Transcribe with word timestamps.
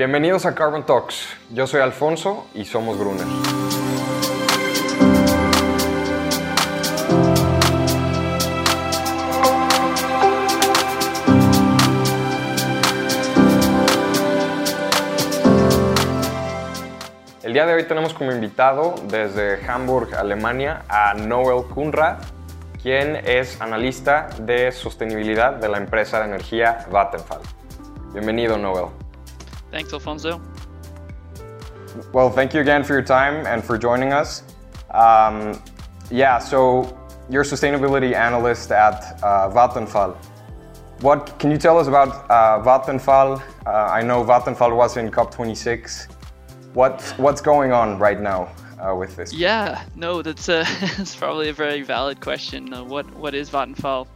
Bienvenidos 0.00 0.46
a 0.46 0.54
Carbon 0.54 0.86
Talks. 0.86 1.28
Yo 1.50 1.66
soy 1.66 1.82
Alfonso 1.82 2.46
y 2.54 2.64
somos 2.64 2.96
Gruner. 2.96 3.26
El 17.42 17.52
día 17.52 17.66
de 17.66 17.74
hoy 17.74 17.84
tenemos 17.86 18.14
como 18.14 18.32
invitado 18.32 18.94
desde 19.04 19.62
Hamburg, 19.70 20.14
Alemania, 20.14 20.82
a 20.88 21.12
Noel 21.12 21.66
Kunrad, 21.66 22.20
quien 22.82 23.16
es 23.16 23.60
analista 23.60 24.30
de 24.40 24.72
sostenibilidad 24.72 25.56
de 25.56 25.68
la 25.68 25.76
empresa 25.76 26.20
de 26.20 26.24
energía 26.24 26.86
Vattenfall. 26.90 27.42
Bienvenido, 28.14 28.56
Noel. 28.56 28.99
Thanks, 29.70 29.92
Alfonso. 29.92 30.40
Well, 32.12 32.30
thank 32.30 32.54
you 32.54 32.60
again 32.60 32.84
for 32.84 32.92
your 32.92 33.02
time 33.02 33.46
and 33.46 33.64
for 33.64 33.76
joining 33.78 34.12
us. 34.12 34.42
Um, 34.90 35.60
yeah, 36.10 36.38
so 36.38 36.98
you're 37.28 37.42
a 37.42 37.44
sustainability 37.44 38.14
analyst 38.14 38.72
at 38.72 39.18
uh, 39.22 39.50
Vattenfall. 39.50 40.16
What 41.00 41.38
can 41.38 41.50
you 41.50 41.56
tell 41.56 41.78
us 41.78 41.86
about 41.86 42.08
uh, 42.30 42.62
Vattenfall? 42.62 43.42
Uh, 43.64 43.70
I 43.70 44.02
know 44.02 44.24
Vattenfall 44.24 44.76
was 44.76 44.96
in 44.96 45.10
COP26. 45.10 46.12
What 46.74 47.02
what's 47.16 47.40
going 47.40 47.72
on 47.72 47.98
right 47.98 48.20
now 48.20 48.52
uh, 48.78 48.94
with 48.94 49.16
this? 49.16 49.32
Yeah, 49.32 49.84
no, 49.96 50.22
that's 50.22 50.48
a 50.48 50.64
that's 50.96 51.16
probably 51.16 51.48
a 51.48 51.52
very 51.52 51.82
valid 51.82 52.20
question. 52.20 52.72
Uh, 52.72 52.84
what 52.84 53.12
what 53.14 53.34
is 53.34 53.48
Vattenfall? 53.50 54.06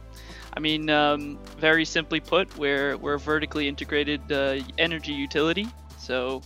I 0.55 0.59
mean, 0.59 0.89
um, 0.89 1.37
very 1.57 1.85
simply 1.85 2.19
put, 2.19 2.57
we're 2.57 2.97
we're 2.97 3.15
a 3.15 3.19
vertically 3.19 3.67
integrated 3.67 4.31
uh, 4.31 4.59
energy 4.77 5.11
utility. 5.11 5.67
So 5.97 6.41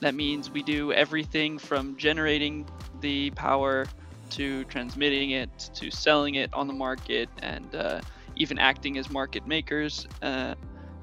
that 0.00 0.14
means 0.14 0.50
we 0.50 0.62
do 0.62 0.92
everything 0.92 1.58
from 1.58 1.96
generating 1.96 2.68
the 3.00 3.30
power 3.32 3.86
to 4.30 4.64
transmitting 4.64 5.30
it 5.30 5.70
to 5.74 5.90
selling 5.90 6.34
it 6.34 6.52
on 6.52 6.66
the 6.66 6.72
market 6.72 7.28
and 7.42 7.74
uh, 7.74 8.00
even 8.36 8.58
acting 8.58 8.98
as 8.98 9.08
market 9.10 9.46
makers 9.46 10.06
uh, 10.22 10.54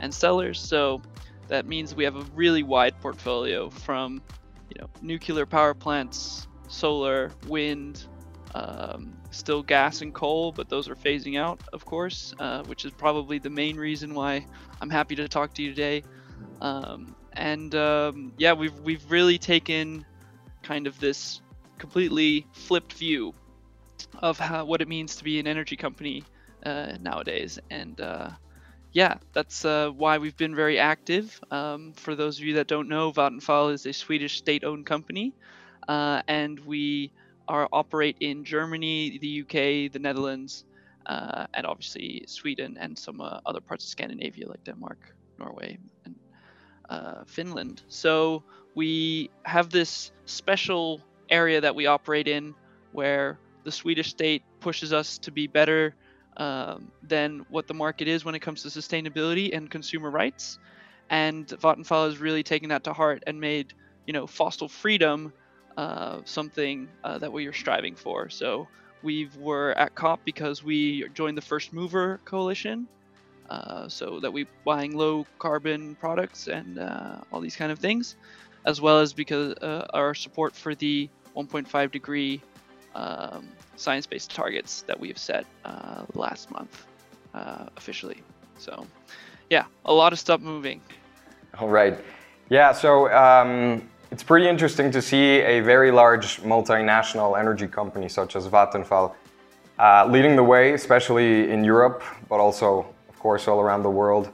and 0.02 0.14
sellers. 0.14 0.60
So 0.60 1.02
that 1.48 1.66
means 1.66 1.96
we 1.96 2.04
have 2.04 2.16
a 2.16 2.26
really 2.36 2.64
wide 2.64 3.00
portfolio 3.00 3.70
from 3.70 4.22
you 4.70 4.82
know 4.82 4.88
nuclear 5.02 5.46
power 5.46 5.74
plants, 5.74 6.48
solar, 6.68 7.32
wind, 7.48 8.06
um, 8.56 9.21
still 9.32 9.64
gas 9.64 10.02
and 10.02 10.14
coal, 10.14 10.52
but 10.52 10.70
those 10.70 10.90
are 10.90 10.96
phasing 10.96 11.40
out, 11.40 11.62
of 11.74 11.86
course, 11.86 12.34
uh, 12.40 12.64
which 12.64 12.86
is 12.86 12.92
probably 12.92 13.40
the 13.40 13.50
main 13.50 13.78
reason 13.78 14.14
why 14.14 14.46
I'm 14.82 14.90
happy 14.90 15.16
to 15.16 15.28
talk 15.28 15.54
to 15.56 15.64
you 15.64 15.70
today. 15.70 16.04
Um, 16.62 17.16
and 17.34 17.74
um, 17.76 18.34
yeah, 18.38 18.54
we've 18.54 18.78
we've 18.80 19.09
really 19.12 19.38
taken 19.40 20.06
kind 20.64 20.88
of 20.88 21.00
this 21.00 21.42
completely 21.80 22.48
flipped 22.54 22.94
view 22.94 23.34
of 24.22 24.38
how 24.40 24.66
what 24.66 24.82
it 24.82 24.88
means 24.88 25.16
to 25.18 25.24
be 25.24 25.40
an 25.40 25.48
energy 25.48 25.78
company 25.78 26.24
uh, 26.66 26.98
nowadays, 27.02 27.59
and 27.70 28.00
uh, 28.02 28.30
yeah, 28.94 29.16
that's 29.34 29.66
uh, 29.66 29.90
why 29.90 30.18
we've 30.18 30.38
been 30.38 30.56
very 30.56 30.78
active. 30.80 31.40
Um, 31.52 31.94
for 31.96 32.16
those 32.16 32.40
of 32.40 32.46
you 32.46 32.56
that 32.56 32.68
don't 32.68 32.90
know, 32.90 33.12
Vattenfall 33.12 33.74
is 33.74 33.86
a 33.86 33.94
Swedish 33.94 34.38
state-owned 34.38 34.86
company, 34.86 35.36
uh, 35.88 36.22
and 36.28 36.59
we 36.59 37.14
are 37.47 37.67
operate 37.72 38.17
in 38.20 38.44
Germany, 38.44 39.20
the 39.22 39.42
UK, 39.42 39.92
the 39.92 40.00
Netherlands, 40.00 40.66
uh, 41.06 41.45
and 41.53 41.66
obviously 41.66 42.23
Sweden 42.28 42.78
and 42.80 42.97
some 42.97 43.22
uh, 43.22 43.39
other 43.45 43.61
parts 43.61 43.86
of 43.86 43.89
Scandinavia 43.89 44.47
like 44.47 44.64
Denmark, 44.66 45.00
Norway, 45.39 45.78
and 46.06 46.16
uh, 46.89 47.23
Finland. 47.28 47.81
So 47.88 48.44
we 48.75 49.30
have 49.45 49.69
this 49.69 50.12
special 50.25 51.02
area 51.30 51.62
that 51.62 51.75
we 51.75 51.88
operate 51.88 52.28
in 52.28 52.53
where 52.92 53.39
the 53.64 53.72
Swedish 53.72 54.09
state 54.09 54.44
pushes 54.59 54.94
us 54.94 55.17
to 55.19 55.31
be 55.31 55.47
better 55.47 55.96
um, 56.38 56.91
than 57.01 57.41
what 57.50 57.68
the 57.68 57.74
market 57.74 58.07
is 58.07 58.24
when 58.25 58.35
it 58.35 58.40
comes 58.41 58.63
to 58.63 58.69
sustainability 58.69 59.56
and 59.56 59.69
consumer 59.69 60.09
rights. 60.09 60.57
And 61.09 61.47
Vattenfall 61.47 62.07
has 62.07 62.19
really 62.19 62.44
taken 62.44 62.69
that 62.69 62.85
to 62.85 62.94
heart 62.94 63.24
and 63.28 63.40
made, 63.40 63.74
you 64.06 64.13
know, 64.13 64.28
fossil 64.28 64.69
freedom 64.69 65.34
uh, 65.78 66.20
something 66.26 66.88
uh, 67.04 67.18
that 67.18 67.32
we 67.32 67.48
are 67.48 67.54
striving 67.54 67.96
for. 67.96 68.30
So 68.30 68.68
we 69.04 69.30
were 69.38 69.72
at 69.78 69.96
COP 69.96 70.20
because 70.26 70.64
we 70.64 71.08
joined 71.14 71.38
the 71.38 71.42
First 71.42 71.74
Mover 71.74 72.20
Coalition, 72.26 72.88
uh, 73.50 73.88
so 73.88 74.20
that 74.20 74.31
we 74.31 74.48
buying 74.66 74.96
low 74.96 75.26
carbon 75.40 75.96
products 75.96 76.48
and 76.48 76.80
uh, 76.80 77.18
all 77.31 77.42
these 77.42 77.56
kind 77.56 77.72
of 77.72 77.80
things, 77.80 78.16
as 78.66 78.80
well 78.80 79.00
as 79.00 79.14
because 79.14 79.54
uh, 79.62 79.88
our 79.94 80.14
support 80.14 80.56
for 80.56 80.76
the 80.76 81.10
1.5 81.36 81.92
degree 81.92 82.42
um, 82.96 83.48
science-based 83.76 84.31
targets 84.31 84.84
that 84.84 85.00
we 85.00 85.08
have 85.08 85.18
set 85.18 85.46
uh, 85.66 86.04
last 86.14 86.52
month 86.52 86.86
officially. 87.78 88.22
So, 88.58 88.86
yeah, 89.50 89.66
a 89.86 89.94
lot 89.94 90.14
of 90.14 90.20
stuff 90.20 90.42
moving. 90.42 90.81
All 91.58 91.70
right. 91.70 91.98
Yeah. 92.50 92.72
So. 92.74 93.12
Um 93.12 93.90
it's 94.12 94.24
pretty 94.24 94.48
interesting 94.48 94.92
to 94.92 95.02
see 95.02 95.40
a 95.40 95.62
very 95.62 95.90
large 95.90 96.42
multinational 96.42 97.40
energy 97.40 97.68
company 97.68 98.10
such 98.10 98.36
as 98.36 98.46
Vattenfall 98.48 99.16
uh, 99.80 100.06
leading 100.08 100.36
the 100.36 100.44
way, 100.44 100.74
especially 100.74 101.50
in 101.50 101.64
Europe, 101.64 102.04
but 102.28 102.40
also, 102.40 102.86
of 103.10 103.18
course, 103.20 103.48
all 103.48 103.62
around 103.62 103.84
the 103.84 103.90
world. 103.90 104.30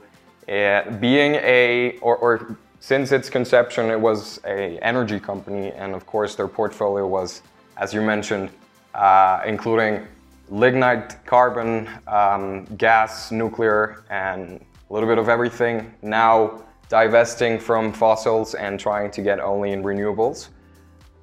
Uh, 0.48 0.90
being 0.98 1.36
a, 1.36 1.96
or, 2.02 2.16
or, 2.16 2.56
since 2.80 3.12
its 3.12 3.30
conception, 3.30 3.90
it 3.90 4.00
was 4.00 4.40
a 4.44 4.78
energy 4.78 5.18
company, 5.18 5.72
and 5.72 5.94
of 5.94 6.06
course, 6.06 6.34
their 6.34 6.48
portfolio 6.48 7.06
was, 7.06 7.42
as 7.76 7.92
you 7.92 8.00
mentioned, 8.00 8.50
uh, 8.94 9.42
including 9.46 10.06
lignite, 10.48 11.24
carbon, 11.24 11.88
um, 12.06 12.64
gas, 12.76 13.30
nuclear, 13.30 14.04
and 14.10 14.60
a 14.88 14.92
little 14.92 15.08
bit 15.08 15.18
of 15.18 15.28
everything. 15.28 15.92
Now, 16.02 16.62
divesting 16.88 17.58
from 17.58 17.92
fossils 17.92 18.54
and 18.54 18.80
trying 18.80 19.10
to 19.10 19.22
get 19.22 19.40
only 19.40 19.72
in 19.72 19.82
renewables. 19.82 20.48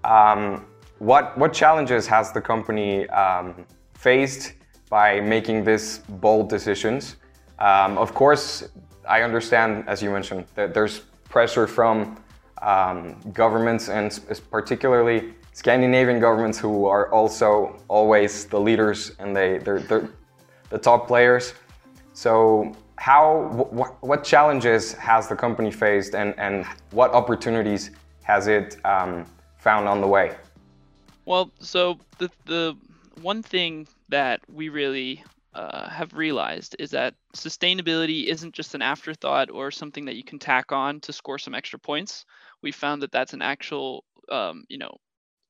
Um, 0.04 0.66
what, 1.00 1.38
what 1.38 1.54
challenges 1.54 2.08
has 2.08 2.32
the 2.32 2.42
company 2.42 3.10
um, 3.10 3.66
faced 3.94 4.54
by 4.90 5.20
making 5.20 5.66
these 5.66 6.00
bold 6.08 6.50
decisions? 6.50 7.18
Um, 7.60 7.98
of 7.98 8.14
course, 8.14 8.70
I 9.08 9.22
understand, 9.22 9.86
as 9.88 10.02
you 10.02 10.12
mentioned, 10.12 10.46
that 10.56 10.74
there's 10.74 11.00
pressure 11.30 11.68
from 11.68 12.18
um, 12.62 13.20
governments 13.34 13.90
and 13.90 14.20
particularly 14.50 15.34
Scandinavian 15.54 16.20
governments 16.20 16.58
who 16.58 16.86
are 16.86 17.12
also 17.12 17.82
always 17.88 18.46
the 18.46 18.60
leaders 18.60 19.14
and 19.20 19.36
they, 19.36 19.58
they're, 19.60 19.80
they're 19.80 20.10
the 20.70 20.78
top 20.78 21.08
players. 21.08 21.54
So 22.14 22.76
how 22.98 23.50
what, 23.52 24.02
what 24.04 24.24
challenges 24.24 24.94
has 24.94 25.28
the 25.28 25.36
company 25.36 25.72
faced 25.72 26.16
and, 26.16 26.34
and 26.38 26.66
what 26.92 27.12
opportunities 27.12 27.92
has 28.24 28.48
it 28.48 28.78
um, 28.86 29.26
found 29.58 29.88
on 29.88 30.02
the 30.02 30.08
way? 30.08 30.36
Well, 31.26 31.52
so 31.60 32.00
the, 32.18 32.30
the 32.46 32.78
one 33.22 33.44
thing 33.44 33.88
that 34.10 34.42
we 34.52 34.70
really 34.70 35.24
uh, 35.54 35.90
have 35.90 36.14
realized 36.14 36.76
is 36.80 36.92
that 36.92 37.16
sustainability 37.36 38.26
isn't 38.28 38.54
just 38.54 38.76
an 38.76 38.82
afterthought 38.82 39.50
or 39.50 39.72
something 39.72 40.06
that 40.06 40.16
you 40.16 40.24
can 40.24 40.40
tack 40.40 40.72
on 40.72 41.00
to 41.02 41.14
score 41.14 41.40
some 41.40 41.56
extra 41.56 41.80
points. 41.80 42.26
We 42.62 42.72
found 42.72 43.02
that 43.02 43.12
that's 43.12 43.34
an 43.34 43.42
actual, 43.42 44.04
um, 44.30 44.66
you 44.70 44.78
know, 44.78 44.98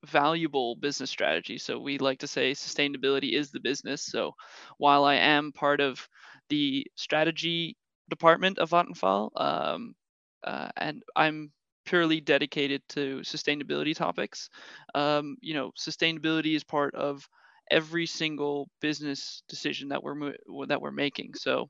valuable 0.05 0.75
business 0.75 1.09
strategy. 1.09 1.57
So 1.57 1.79
we 1.79 1.97
like 1.97 2.19
to 2.19 2.27
say 2.27 2.51
sustainability 2.51 3.33
is 3.33 3.51
the 3.51 3.59
business. 3.59 4.05
So 4.05 4.33
while 4.77 5.03
I 5.03 5.15
am 5.15 5.51
part 5.51 5.81
of 5.81 6.07
the 6.49 6.85
strategy 6.95 7.77
department 8.09 8.59
of 8.59 8.69
Vattenfall, 8.71 9.29
um, 9.39 9.95
uh, 10.43 10.69
and 10.77 11.03
I'm 11.15 11.51
purely 11.85 12.19
dedicated 12.19 12.81
to 12.89 13.21
sustainability 13.23 13.95
topics. 13.95 14.49
Um, 14.93 15.37
you 15.41 15.53
know, 15.53 15.71
sustainability 15.77 16.55
is 16.55 16.63
part 16.63 16.95
of 16.95 17.27
every 17.71 18.05
single 18.05 18.69
business 18.81 19.43
decision 19.49 19.89
that 19.89 20.03
we're 20.03 20.33
that 20.67 20.81
we're 20.81 20.91
making. 20.91 21.33
So 21.35 21.69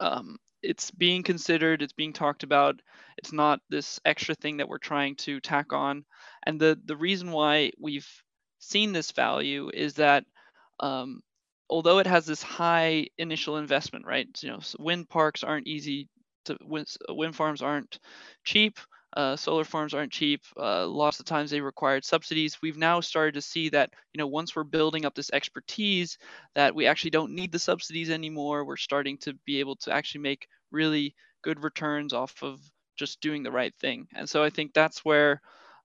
um, 0.00 0.36
it's 0.62 0.90
being 0.90 1.22
considered, 1.22 1.82
it's 1.82 1.92
being 1.92 2.12
talked 2.12 2.42
about. 2.42 2.80
It's 3.18 3.32
not 3.32 3.60
this 3.70 4.00
extra 4.04 4.34
thing 4.34 4.58
that 4.58 4.68
we're 4.68 4.78
trying 4.78 5.16
to 5.16 5.40
tack 5.40 5.72
on. 5.72 6.04
And 6.46 6.60
the 6.60 6.78
the 6.84 6.96
reason 6.96 7.30
why 7.30 7.72
we've 7.78 8.08
seen 8.58 8.92
this 8.92 9.12
value 9.12 9.70
is 9.72 9.94
that 9.94 10.24
um, 10.80 11.20
although 11.68 11.98
it 11.98 12.06
has 12.06 12.26
this 12.26 12.42
high 12.42 13.08
initial 13.18 13.56
investment, 13.58 14.06
right? 14.06 14.28
You 14.42 14.50
know, 14.50 14.60
wind 14.78 15.08
parks 15.08 15.42
aren't 15.44 15.66
easy 15.66 16.08
to 16.46 16.56
wind, 16.62 17.36
farms 17.36 17.62
aren't 17.62 17.98
cheap. 18.44 18.78
Uh, 19.16 19.36
solar 19.36 19.62
farms 19.64 19.94
aren't 19.94 20.10
cheap. 20.10 20.42
Uh, 20.58 20.86
lots 20.88 21.20
of 21.20 21.26
times 21.26 21.50
they 21.50 21.60
required 21.60 22.04
subsidies. 22.04 22.58
We've 22.60 22.76
now 22.76 23.00
started 23.00 23.34
to 23.34 23.42
see 23.42 23.68
that, 23.68 23.90
you 24.12 24.18
know, 24.18 24.26
once 24.26 24.56
we're 24.56 24.64
building 24.64 25.04
up 25.04 25.14
this 25.14 25.30
expertise, 25.32 26.18
that 26.56 26.74
we 26.74 26.86
actually 26.86 27.10
don't 27.10 27.32
need 27.32 27.52
the 27.52 27.60
subsidies 27.60 28.10
anymore. 28.10 28.64
We're 28.64 28.76
starting 28.76 29.18
to 29.18 29.34
be 29.46 29.60
able 29.60 29.76
to 29.76 29.92
actually 29.92 30.22
make 30.22 30.48
really 30.72 31.14
good 31.42 31.62
returns 31.62 32.12
off 32.12 32.42
of 32.42 32.60
just 32.96 33.20
doing 33.20 33.44
the 33.44 33.52
right 33.52 33.74
thing. 33.76 34.08
And 34.16 34.28
so 34.28 34.42
I 34.42 34.50
think 34.50 34.72
that's 34.72 35.04
where 35.04 35.40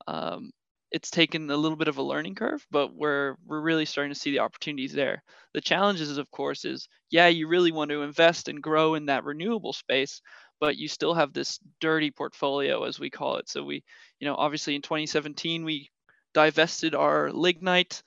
um, 0.07 0.51
it's 0.91 1.11
taken 1.11 1.49
a 1.51 1.57
little 1.57 1.77
bit 1.77 1.87
of 1.87 1.97
a 1.97 2.03
learning 2.03 2.35
curve, 2.35 2.65
but 2.71 2.95
we're 2.95 3.35
we're 3.45 3.61
really 3.61 3.85
starting 3.85 4.13
to 4.13 4.19
see 4.19 4.31
the 4.31 4.39
opportunities 4.39 4.93
there. 4.93 5.23
The 5.53 5.61
challenges, 5.61 6.17
of 6.17 6.31
course, 6.31 6.65
is 6.65 6.87
yeah, 7.11 7.27
you 7.27 7.47
really 7.47 7.71
want 7.71 7.91
to 7.91 8.01
invest 8.01 8.47
and 8.47 8.61
grow 8.61 8.95
in 8.95 9.05
that 9.05 9.23
renewable 9.23 9.73
space, 9.73 10.21
but 10.59 10.77
you 10.77 10.87
still 10.87 11.13
have 11.13 11.33
this 11.33 11.59
dirty 11.79 12.11
portfolio, 12.11 12.83
as 12.83 12.99
we 12.99 13.09
call 13.09 13.37
it. 13.37 13.49
So 13.49 13.63
we, 13.63 13.83
you 14.19 14.27
know, 14.27 14.35
obviously 14.35 14.75
in 14.75 14.81
2017 14.81 15.63
we 15.63 15.89
divested 16.33 16.95
our 16.95 17.31
lignite 17.31 18.01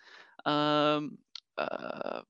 um, 0.44 1.18
uh, 1.58 2.22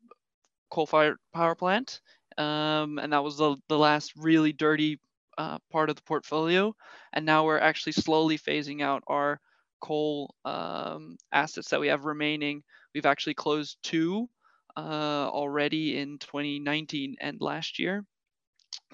coal-fired 0.70 1.16
power 1.34 1.55
plant, 1.55 2.00
um, 2.38 2.98
and 2.98 3.12
that 3.12 3.25
was 3.25 3.37
the 3.38 3.56
the 3.69 3.78
last 3.78 4.12
really 4.16 4.52
dirty 4.52 5.00
uh, 5.38 5.58
part 5.70 5.88
of 5.88 5.96
the 5.96 6.02
portfolio. 6.02 6.75
And 7.12 7.25
now 7.25 7.44
we're 7.44 7.58
actually 7.58 7.93
slowly 7.93 8.38
phasing 8.38 8.82
out 8.82 9.02
our 9.06 9.40
coal 9.82 10.34
um, 10.46 11.19
assets 11.32 11.70
that 11.70 11.81
we 11.81 11.88
have 11.88 12.06
remaining. 12.06 12.64
We've 12.94 13.06
actually 13.06 13.34
closed 13.34 13.79
two 13.82 14.29
uh, 14.76 15.29
already 15.31 15.99
in 15.99 16.19
2019 16.20 17.17
and 17.20 17.38
last 17.40 17.79
year. 17.81 18.05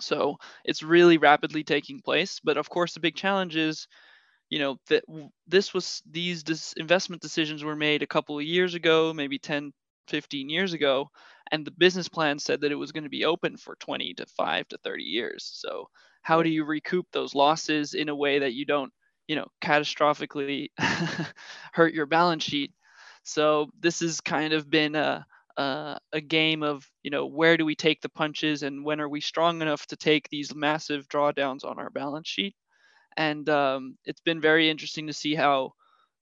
So 0.01 0.37
it's 0.65 0.83
really 0.83 1.19
rapidly 1.19 1.65
taking 1.65 2.01
place. 2.01 2.41
But 2.43 2.57
of 2.57 2.69
course, 2.69 2.95
the 2.95 3.01
big 3.01 3.17
challenge 3.17 3.57
is, 3.57 3.87
you 4.51 4.59
know, 4.61 4.79
that 4.89 5.05
this 5.47 5.75
was 5.75 6.03
these 6.11 6.43
dis- 6.45 6.75
investment 6.75 7.23
decisions 7.23 7.65
were 7.65 7.77
made 7.77 8.03
a 8.03 8.07
couple 8.09 8.39
of 8.39 8.45
years 8.45 8.75
ago, 8.75 9.13
maybe 9.15 9.39
10, 9.39 9.73
15 10.09 10.51
years 10.51 10.73
ago, 10.75 11.11
and 11.53 11.67
the 11.67 11.73
business 11.73 12.09
plan 12.09 12.39
said 12.39 12.63
that 12.63 12.73
it 12.73 12.77
was 12.77 12.93
going 12.93 13.05
to 13.05 13.11
be 13.11 13.25
open 13.27 13.57
for 13.57 13.77
20 13.77 14.15
to 14.15 14.27
5 14.27 14.69
to 14.69 14.79
30 14.79 15.05
years. 15.05 15.51
So 15.55 15.89
how 16.23 16.43
do 16.43 16.51
you 16.51 16.65
recoup 16.65 17.07
those 17.13 17.35
losses 17.35 17.95
in 17.95 18.09
a 18.09 18.17
way 18.17 18.41
that 18.41 18.55
you 18.55 18.67
don't 18.67 18.93
you 19.29 19.37
know 19.37 19.47
catastrophically 19.63 20.71
hurt 21.73 21.95
your 21.95 22.07
balance 22.07 22.45
sheet. 22.45 22.73
So 23.25 23.71
this 23.81 24.01
has 24.01 24.21
kind 24.21 24.55
of 24.55 24.71
been 24.71 24.95
a, 24.97 25.27
a, 25.59 25.99
a 26.13 26.21
game 26.21 26.63
of 26.63 26.89
you 27.03 27.11
know 27.11 27.27
where 27.27 27.57
do 27.57 27.65
we 27.67 27.77
take 27.77 28.01
the 28.01 28.09
punches 28.09 28.63
and 28.63 28.85
when 28.85 29.01
are 29.01 29.09
we 29.09 29.21
strong 29.21 29.63
enough 29.63 29.87
to 29.89 29.97
take 29.97 30.29
these 30.31 30.55
massive 30.55 31.09
drawdowns 31.09 31.65
on 31.65 31.79
our 31.79 31.91
balance 31.91 32.29
sheet? 32.29 32.57
And 33.17 33.49
um, 33.49 33.99
it's 34.05 34.21
been 34.21 34.41
very 34.41 34.71
interesting 34.71 35.09
to 35.09 35.13
see 35.13 35.35
how 35.35 35.73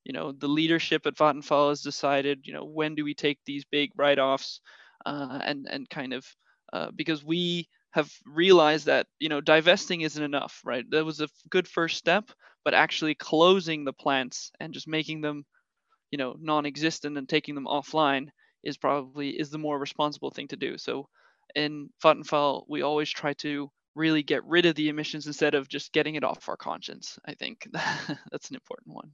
you 0.05 0.13
know 0.13 0.33
the 0.33 0.49
leadership 0.49 1.07
at 1.07 1.17
Vattenfall 1.17 1.71
has 1.71 1.83
decided 1.83 2.47
you 2.47 2.53
know 2.55 2.65
when 2.65 2.95
do 2.95 3.05
we 3.05 3.15
take 3.15 3.39
these 3.45 3.65
big 3.65 3.91
write-offs 3.97 4.61
uh, 5.05 5.41
and 5.45 5.67
and 5.71 5.89
kind 5.91 6.13
of 6.13 6.27
uh, 6.73 6.91
because 6.95 7.25
we 7.25 7.69
have 7.93 8.11
realized 8.27 8.87
that 8.87 9.07
you 9.19 9.29
know 9.29 9.41
divesting 9.41 10.03
isn't 10.03 10.23
enough 10.23 10.61
right? 10.65 10.85
That 10.91 11.05
was 11.05 11.21
a 11.21 11.29
good 11.51 11.69
first 11.69 11.97
step 11.97 12.31
but 12.67 12.75
actually 12.75 13.15
closing 13.15 13.85
the 13.85 13.93
plants 13.93 14.51
and 14.59 14.75
just 14.75 14.89
making 14.89 15.21
them 15.21 15.47
you 16.11 16.19
know 16.19 16.35
non-existent 16.41 17.17
and 17.17 17.29
taking 17.29 17.55
them 17.55 17.65
offline 17.65 18.27
is 18.65 18.77
probably 18.77 19.31
is 19.31 19.51
the 19.51 19.59
more 19.59 19.79
responsible 19.79 20.33
thing 20.33 20.49
to 20.49 20.57
do. 20.57 20.77
So 20.77 21.09
in 21.55 21.91
Vattenfall 22.03 22.65
we 22.69 22.83
always 22.83 23.09
try 23.09 23.35
to 23.35 23.71
really 23.95 24.25
get 24.25 24.45
rid 24.45 24.67
of 24.67 24.75
the 24.75 24.89
emissions 24.89 25.29
instead 25.29 25.55
of 25.55 25.69
just 25.69 25.93
getting 25.93 26.17
it 26.17 26.25
off 26.25 26.49
our 26.49 26.57
conscience 26.57 27.19
i 27.25 27.35
think. 27.35 27.69
That's 28.33 28.51
an 28.51 28.57
important 28.57 28.97
one. 28.97 29.13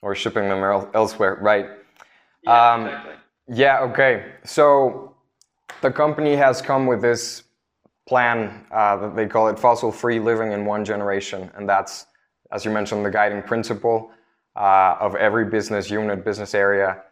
Or 0.00 0.14
shipping 0.14 0.48
them 0.48 0.64
elsewhere 0.94 1.36
right. 1.42 1.68
Yeah, 2.44 2.72
um, 2.72 2.86
exactly. 2.86 3.14
yeah 3.48 3.80
okay. 3.90 4.32
So 4.44 5.14
the 5.82 5.90
company 5.90 6.34
has 6.34 6.62
come 6.62 6.86
with 6.86 7.02
this 7.02 7.42
plan 8.08 8.64
uh, 8.70 8.96
that 8.96 9.16
they 9.16 9.26
call 9.26 9.48
it 9.48 9.58
fossil 9.58 9.92
free 9.92 10.18
living 10.18 10.52
in 10.52 10.64
one 10.64 10.82
generation 10.82 11.50
and 11.56 11.68
that's 11.68 12.06
as 12.52 12.64
you 12.64 12.70
mentioned, 12.70 13.04
the 13.04 13.10
guiding 13.10 13.42
principle 13.42 14.10
uh, 14.56 14.96
of 15.00 15.14
every 15.16 15.44
business 15.44 15.90
unit, 15.90 16.24
business 16.24 16.54
area. 16.54 17.02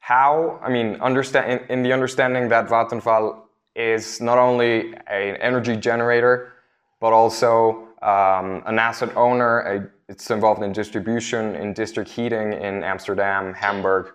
How, 0.00 0.58
I 0.62 0.70
mean, 0.70 0.96
understand 1.00 1.60
in, 1.62 1.70
in, 1.70 1.82
the 1.82 1.92
understanding 1.92 2.48
that 2.48 2.68
Vattenfall 2.68 3.42
is 3.76 4.20
not 4.20 4.38
only 4.38 4.94
an 5.06 5.36
energy 5.36 5.76
generator, 5.76 6.52
but 7.00 7.12
also 7.12 7.88
um, 8.02 8.62
an 8.66 8.78
asset 8.78 9.14
owner. 9.16 9.60
A, 9.60 9.88
it's 10.08 10.30
involved 10.30 10.62
in 10.62 10.72
distribution, 10.72 11.54
in 11.56 11.72
district 11.72 12.10
heating 12.10 12.52
in 12.54 12.82
Amsterdam, 12.82 13.52
Hamburg, 13.54 14.12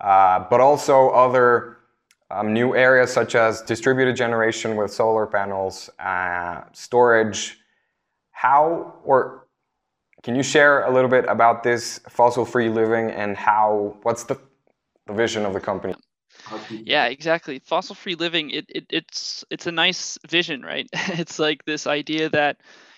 uh, 0.00 0.44
but 0.50 0.60
also 0.60 1.10
other 1.10 1.76
um, 2.30 2.52
new 2.52 2.74
areas 2.74 3.12
such 3.12 3.34
as 3.34 3.60
distributed 3.60 4.16
generation 4.16 4.76
with 4.76 4.92
solar 4.92 5.26
panels, 5.26 5.90
uh, 5.98 6.62
storage. 6.72 7.58
How, 8.30 8.94
or 9.04 9.43
can 10.24 10.34
you 10.34 10.42
share 10.42 10.84
a 10.84 10.90
little 10.90 11.10
bit 11.10 11.26
about 11.28 11.62
this 11.62 12.00
fossil-free 12.08 12.70
living 12.70 13.10
and 13.10 13.36
how? 13.36 13.94
What's 14.02 14.24
the, 14.24 14.40
the 15.06 15.12
vision 15.12 15.44
of 15.44 15.52
the 15.52 15.60
company? 15.60 15.94
Yeah, 16.70 17.04
exactly. 17.06 17.58
Fossil-free 17.58 18.14
living. 18.14 18.50
It, 18.50 18.64
it 18.68 18.86
it's 18.88 19.44
it's 19.50 19.66
a 19.66 19.72
nice 19.72 20.18
vision, 20.26 20.62
right? 20.62 20.88
it's 20.94 21.38
like 21.38 21.64
this 21.66 21.86
idea 21.86 22.30
that 22.30 22.56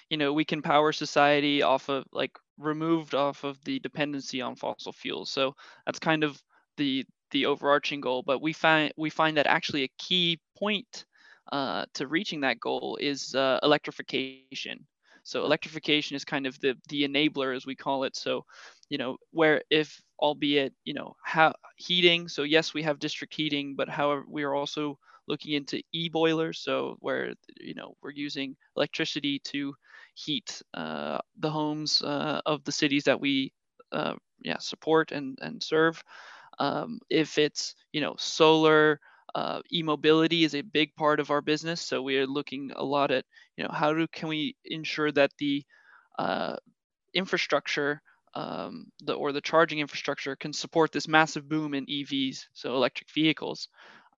you 0.09 0.17
know 0.17 0.33
we 0.33 0.45
can 0.45 0.63
power 0.63 0.93
society 0.93 1.63
off 1.63 1.89
of 1.89 2.05
like 2.13 2.39
removed 2.59 3.15
off 3.15 3.43
of 3.43 3.63
the 3.65 3.81
dependency 3.81 4.41
on 4.41 4.55
fossil 4.55 4.93
fuels. 4.93 5.29
So 5.29 5.57
that's 5.85 5.99
kind 5.99 6.23
of 6.23 6.41
the 6.77 7.05
the 7.33 7.47
overarching 7.47 8.01
goal. 8.01 8.23
But 8.25 8.41
we 8.41 8.53
find 8.53 8.93
we 8.97 9.11
find 9.11 9.37
that 9.37 9.49
actually 9.49 9.83
a 9.83 9.91
key 9.99 10.39
point 10.57 11.05
uh, 11.51 11.87
to 11.95 12.07
reaching 12.07 12.43
that 12.43 12.61
goal 12.61 12.99
is 13.01 13.35
uh, 13.35 13.59
electrification. 13.65 14.87
So 15.27 15.45
electrification 15.45 16.17
is 16.17 16.25
kind 16.25 16.47
of 16.47 16.59
the 16.61 16.77
the 16.89 17.05
enabler, 17.09 17.55
as 17.57 17.67
we 17.67 17.77
call 17.77 18.05
it. 18.05 18.17
So, 18.17 18.45
you 18.91 18.99
know, 18.99 19.19
where 19.33 19.63
if 19.71 20.01
albeit 20.21 20.75
you 20.85 20.95
know 20.95 21.15
how 21.25 21.55
heating. 21.77 22.29
So 22.29 22.43
yes, 22.45 22.75
we 22.75 22.83
have 22.83 22.99
district 23.01 23.35
heating, 23.35 23.75
but 23.77 23.89
however, 23.89 24.25
we 24.29 24.45
are 24.45 24.55
also 24.55 24.99
looking 25.29 25.55
into 25.55 25.83
e-boilers. 25.93 26.61
So 26.61 26.97
where 27.01 27.35
you 27.61 27.75
know 27.75 27.97
we're 28.03 28.13
using 28.13 28.57
electricity 28.77 29.41
to 29.53 29.75
heat 30.15 30.63
uh, 30.75 31.19
the 31.39 31.51
homes 31.51 32.03
uh, 32.03 32.41
of 32.47 32.65
the 32.65 32.73
cities 32.73 33.05
that 33.05 33.21
we 33.21 33.53
uh, 33.93 34.15
yeah 34.43 34.59
support 34.59 35.13
and 35.13 35.39
and 35.43 35.63
serve. 35.63 36.03
Um, 36.59 37.01
if 37.11 37.39
it's 37.39 37.75
you 37.93 38.01
know 38.01 38.15
solar 38.19 39.01
uh, 39.37 39.61
e-mobility 39.71 40.45
is 40.45 40.55
a 40.55 40.63
big 40.63 40.97
part 40.97 41.21
of 41.21 41.31
our 41.31 41.43
business, 41.43 41.83
so 41.83 42.01
we 42.01 42.17
are 42.17 42.27
looking 42.27 42.73
a 42.75 42.83
lot 42.83 43.11
at 43.11 43.27
you 43.59 43.65
know 43.65 43.71
how 43.71 43.93
do 43.93 44.07
can 44.09 44.31
we 44.31 44.57
ensure 44.65 45.13
that 45.13 45.31
the 45.39 45.63
uh, 46.19 46.57
infrastructure 47.13 48.01
um, 48.35 48.87
the, 49.03 49.13
or 49.13 49.33
the 49.33 49.43
charging 49.43 49.81
infrastructure 49.81 50.37
can 50.37 50.55
support 50.55 50.91
this 50.91 51.07
massive 51.07 51.49
boom 51.49 51.75
in 51.75 51.85
EVs, 51.85 52.47
so 52.55 52.75
electric 52.75 53.11
vehicles. 53.11 53.69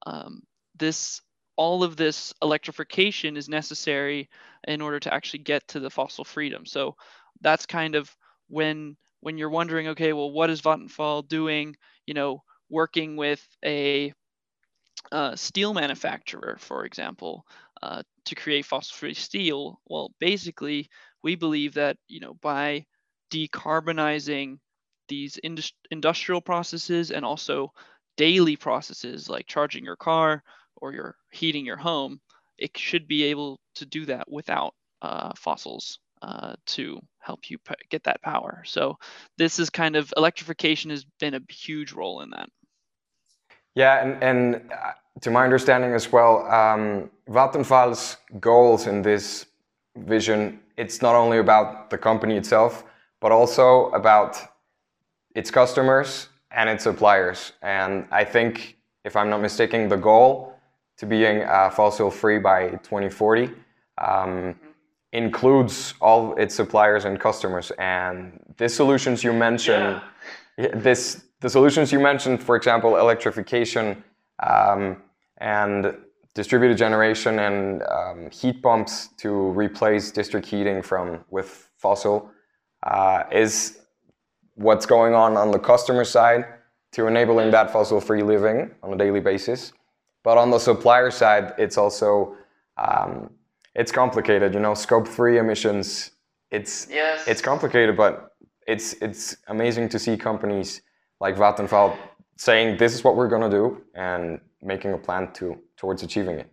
Um, 0.07 0.43
this 0.79 1.21
all 1.57 1.83
of 1.83 1.97
this 1.97 2.33
electrification 2.41 3.37
is 3.37 3.49
necessary 3.49 4.29
in 4.69 4.81
order 4.81 5.01
to 5.01 5.13
actually 5.13 5.41
get 5.41 5.67
to 5.69 5.81
the 5.81 5.91
fossil 5.91 6.25
freedom. 6.25 6.65
So 6.65 6.95
that's 7.41 7.67
kind 7.67 7.97
of 7.97 8.09
when 8.49 8.97
when 9.19 9.37
you're 9.37 9.51
wondering, 9.51 9.89
okay, 9.89 10.13
well, 10.13 10.31
what 10.31 10.49
is 10.49 10.63
Vattenfall 10.63 11.27
doing? 11.27 11.75
You 12.07 12.15
know, 12.15 12.45
working 12.71 13.17
with 13.17 13.45
a 13.65 14.15
uh, 15.13 15.37
steel 15.37 15.75
manufacturer, 15.75 16.57
for 16.61 16.85
example, 16.85 17.45
uh, 17.83 18.03
to 18.27 18.35
create 18.35 18.65
fossil-free 18.67 19.15
steel, 19.15 19.81
well, 19.87 20.13
basically, 20.21 20.89
we 21.23 21.35
believe 21.37 21.75
that 21.75 21.97
you 22.09 22.21
know 22.21 22.35
by 22.35 22.85
decarbonizing 23.33 24.59
these 25.09 25.39
indus- 25.43 25.73
industrial 25.91 26.41
processes 26.41 27.11
and 27.11 27.25
also 27.25 27.73
daily 28.17 28.57
processes 28.57 29.29
like 29.29 29.47
charging 29.47 29.85
your 29.85 29.97
car 29.97 30.43
or 30.77 30.93
your 30.93 31.17
heating 31.31 31.65
your 31.65 31.77
home, 31.77 32.21
it 32.59 32.77
should 32.77 33.07
be 33.09 33.25
able 33.25 33.61
to 33.77 33.87
do 33.87 34.05
that 34.07 34.31
without 34.31 34.75
uh, 35.03 35.33
fossils 35.37 35.99
uh, 36.23 36.55
to 36.67 37.01
help 37.21 37.49
you 37.51 37.59
p- 37.59 37.75
get 37.91 38.03
that 38.05 38.21
power. 38.23 38.63
So 38.67 38.97
this 39.37 39.59
is 39.59 39.71
kind 39.71 39.97
of 39.97 40.13
electrification 40.17 40.91
has 40.91 41.05
been 41.21 41.35
a 41.35 41.41
huge 41.53 41.93
role 41.93 42.21
in 42.23 42.31
that. 42.31 42.49
Yeah, 43.75 44.05
and, 44.05 44.23
and 44.23 44.73
uh, 44.73 44.93
to 45.21 45.31
my 45.31 45.45
understanding 45.45 45.93
as 45.93 46.11
well, 46.11 46.47
um, 46.47 47.11
Vattenfall's 47.29 48.17
goals 48.41 48.87
in 48.87 49.03
this 49.03 49.47
vision, 49.97 50.61
it's 50.77 51.03
not 51.03 51.15
only 51.15 51.39
about 51.39 51.91
the 51.91 51.99
company 51.99 52.37
itself, 52.37 52.85
but 53.21 53.33
also 53.33 53.91
about 53.91 54.39
its 55.35 55.51
customers 55.51 56.29
and 56.51 56.69
its 56.69 56.85
suppliers. 56.85 57.53
And 57.63 58.07
I 58.11 58.25
think, 58.25 58.77
if 59.05 59.17
I'm 59.17 59.31
not 59.31 59.41
mistaken, 59.41 59.89
the 59.89 59.97
goal 59.97 60.55
to 60.99 61.07
being 61.07 61.43
uh, 61.43 61.71
fossil 61.71 62.11
free 62.11 62.39
by 62.39 62.71
2040 62.83 63.51
um, 63.99 64.55
includes 65.13 65.95
all 66.01 66.35
its 66.37 66.55
suppliers 66.55 67.05
and 67.05 67.19
customers. 67.19 67.71
And 67.79 68.41
the 68.57 68.69
solutions 68.69 69.25
you 69.25 69.33
mentioned, 69.33 70.01
yeah. 70.57 70.69
this 70.75 71.25
the 71.41 71.49
solutions 71.49 71.93
you 71.93 72.01
mentioned, 72.01 72.43
for 72.43 72.57
example, 72.57 72.97
electrification 72.97 74.03
um, 74.41 75.03
and 75.39 75.97
distributed 76.35 76.77
generation 76.77 77.39
and 77.39 77.83
um, 77.85 78.31
heat 78.31 78.63
pumps 78.63 79.09
to 79.19 79.31
replace 79.31 80.11
district 80.11 80.47
heating 80.47 80.83
from 80.83 81.25
with 81.31 81.69
fossil 81.77 82.31
uh, 82.85 83.25
is 83.33 83.81
what's 84.55 84.87
going 84.87 85.15
on 85.15 85.37
on 85.37 85.51
the 85.51 85.59
customer 85.59 86.05
side 86.05 86.45
to 86.93 87.07
enabling 87.07 87.51
that 87.51 87.71
fossil-free 87.71 88.23
living 88.23 88.71
on 88.83 88.93
a 88.93 88.97
daily 88.97 89.21
basis. 89.21 89.73
But 90.25 90.39
on 90.39 90.51
the 90.51 90.59
supplier 90.59 91.11
side, 91.11 91.55
it's 91.59 91.79
also 91.79 92.37
um, 92.77 93.31
it's 93.75 93.93
complicated. 93.93 94.55
You 94.55 94.61
know, 94.61 94.75
scope 94.75 95.07
three 95.07 95.39
emissions. 95.39 96.13
It's 96.51 96.89
yes. 96.91 97.27
it's 97.27 97.41
complicated, 97.41 97.97
but 97.97 98.33
it's 98.67 98.95
it's 98.95 99.37
amazing 99.47 99.89
to 99.91 99.99
see 99.99 100.17
companies 100.17 100.83
like 101.21 101.37
Vattenfall 101.37 101.97
saying 102.37 102.77
this 102.79 102.95
is 102.95 103.03
what 103.03 103.17
we're 103.17 103.29
going 103.29 103.51
to 103.51 103.51
do 103.51 103.83
and 103.95 104.41
making 104.63 104.93
a 104.93 104.99
plan 104.99 105.33
to 105.35 105.59
towards 105.77 106.03
achieving 106.03 106.39
it. 106.39 106.51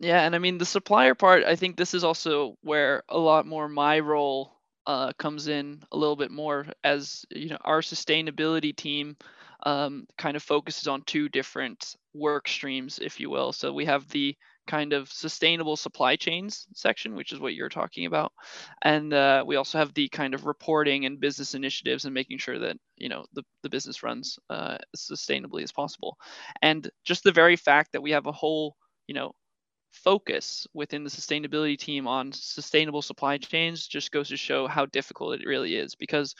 Yeah, 0.00 0.22
and 0.22 0.34
I 0.34 0.38
mean 0.38 0.58
the 0.58 0.66
supplier 0.66 1.14
part. 1.14 1.44
I 1.44 1.56
think 1.56 1.76
this 1.76 1.94
is 1.94 2.04
also 2.04 2.56
where 2.62 3.02
a 3.08 3.18
lot 3.18 3.46
more 3.46 3.68
my 3.68 4.00
role 4.00 4.52
uh, 4.86 5.12
comes 5.18 5.48
in 5.48 5.82
a 5.92 5.96
little 5.96 6.16
bit 6.16 6.30
more 6.30 6.66
as 6.82 7.24
you 7.30 7.48
know 7.48 7.58
our 7.62 7.80
sustainability 7.80 8.74
team 8.76 9.16
um, 9.64 10.06
kind 10.18 10.36
of 10.36 10.42
focuses 10.42 10.88
on 10.88 11.02
two 11.02 11.28
different 11.28 11.96
work 12.12 12.48
streams, 12.48 12.98
if 12.98 13.18
you 13.18 13.30
will. 13.30 13.52
So 13.52 13.72
we 13.72 13.86
have 13.86 14.08
the 14.10 14.36
kind 14.66 14.92
of 14.92 15.10
sustainable 15.12 15.76
supply 15.76 16.16
chains 16.16 16.66
section, 16.74 17.14
which 17.14 17.32
is 17.32 17.40
what 17.40 17.54
you're 17.54 17.68
talking 17.68 18.06
about, 18.06 18.32
and 18.82 19.12
uh, 19.12 19.44
we 19.46 19.56
also 19.56 19.78
have 19.78 19.94
the 19.94 20.08
kind 20.08 20.34
of 20.34 20.46
reporting 20.46 21.04
and 21.06 21.20
business 21.20 21.54
initiatives 21.54 22.04
and 22.04 22.14
making 22.14 22.38
sure 22.38 22.58
that 22.58 22.76
you 22.96 23.08
know 23.08 23.24
the, 23.34 23.42
the 23.62 23.70
business 23.70 24.02
runs 24.02 24.38
uh, 24.50 24.78
as 24.94 25.00
sustainably 25.10 25.62
as 25.62 25.72
possible. 25.72 26.16
And 26.62 26.88
just 27.04 27.24
the 27.24 27.32
very 27.32 27.56
fact 27.56 27.92
that 27.92 28.02
we 28.02 28.12
have 28.12 28.26
a 28.26 28.32
whole 28.32 28.76
you 29.06 29.14
know 29.14 29.32
focus 29.92 30.66
within 30.74 31.04
the 31.04 31.10
sustainability 31.10 31.78
team 31.78 32.06
on 32.08 32.32
sustainable 32.32 33.02
supply 33.02 33.38
chains 33.38 33.86
just 33.86 34.10
goes 34.10 34.28
to 34.28 34.36
show 34.36 34.66
how 34.66 34.86
difficult 34.86 35.40
it 35.40 35.46
really 35.46 35.76
is 35.76 35.94
because 35.94 36.34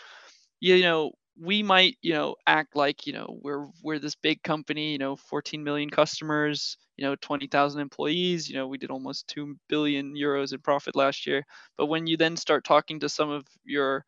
you 0.61 0.83
know 0.83 1.13
we 1.41 1.63
might 1.63 1.97
you 2.03 2.13
know 2.13 2.37
act 2.47 2.77
like 2.77 3.07
you 3.07 3.13
know 3.13 3.39
we're 3.43 3.67
we're 3.83 3.99
this 3.99 4.15
big 4.15 4.43
company 4.43 4.93
you 4.93 4.99
know 4.99 5.17
14 5.17 5.65
million 5.65 5.91
customers 5.91 6.77
you 6.97 7.05
know 7.05 7.17
20,000 7.17 7.81
employees 7.81 8.49
you 8.49 8.55
know 8.55 8.69
we 8.69 8.79
did 8.79 8.91
almost 8.91 9.27
2 9.29 9.57
billion 9.69 10.15
euros 10.15 10.53
in 10.53 10.61
profit 10.61 10.95
last 10.97 11.27
year. 11.27 11.45
But 11.77 11.87
when 11.87 12.07
you 12.07 12.17
then 12.17 12.37
start 12.37 12.65
talking 12.65 13.01
to 13.01 13.09
some 13.09 13.31
of 13.31 13.47
your 13.65 14.05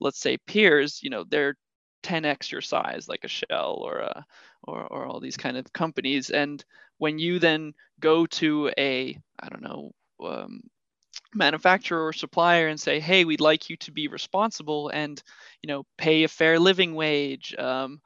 let's 0.00 0.18
say 0.20 0.36
peers 0.38 1.00
you 1.02 1.10
know 1.10 1.24
they're 1.24 1.56
10x 2.02 2.50
your 2.50 2.60
size 2.60 3.08
like 3.08 3.24
a 3.24 3.28
shell 3.28 3.80
or 3.82 3.98
a 3.98 4.24
or, 4.64 4.86
or 4.86 5.06
all 5.06 5.20
these 5.20 5.36
kind 5.36 5.56
of 5.56 5.72
companies. 5.72 6.30
And 6.30 6.64
when 6.98 7.18
you 7.18 7.38
then 7.38 7.74
go 8.00 8.26
to 8.26 8.70
a 8.78 9.18
i 9.40 9.48
don't 9.48 9.62
know 9.62 9.92
um, 10.24 10.60
manufacturer 11.34 12.06
or 12.06 12.12
supplier 12.12 12.68
and 12.68 12.80
say 12.80 13.00
hey 13.00 13.24
we'd 13.24 13.40
like 13.40 13.68
you 13.68 13.76
to 13.76 13.92
be 13.92 14.08
responsible 14.08 14.88
and 14.90 15.22
you 15.62 15.68
know 15.68 15.84
pay 15.98 16.24
a 16.24 16.28
fair 16.28 16.58
living 16.58 16.94
wage 16.94 17.54
um, 17.58 18.00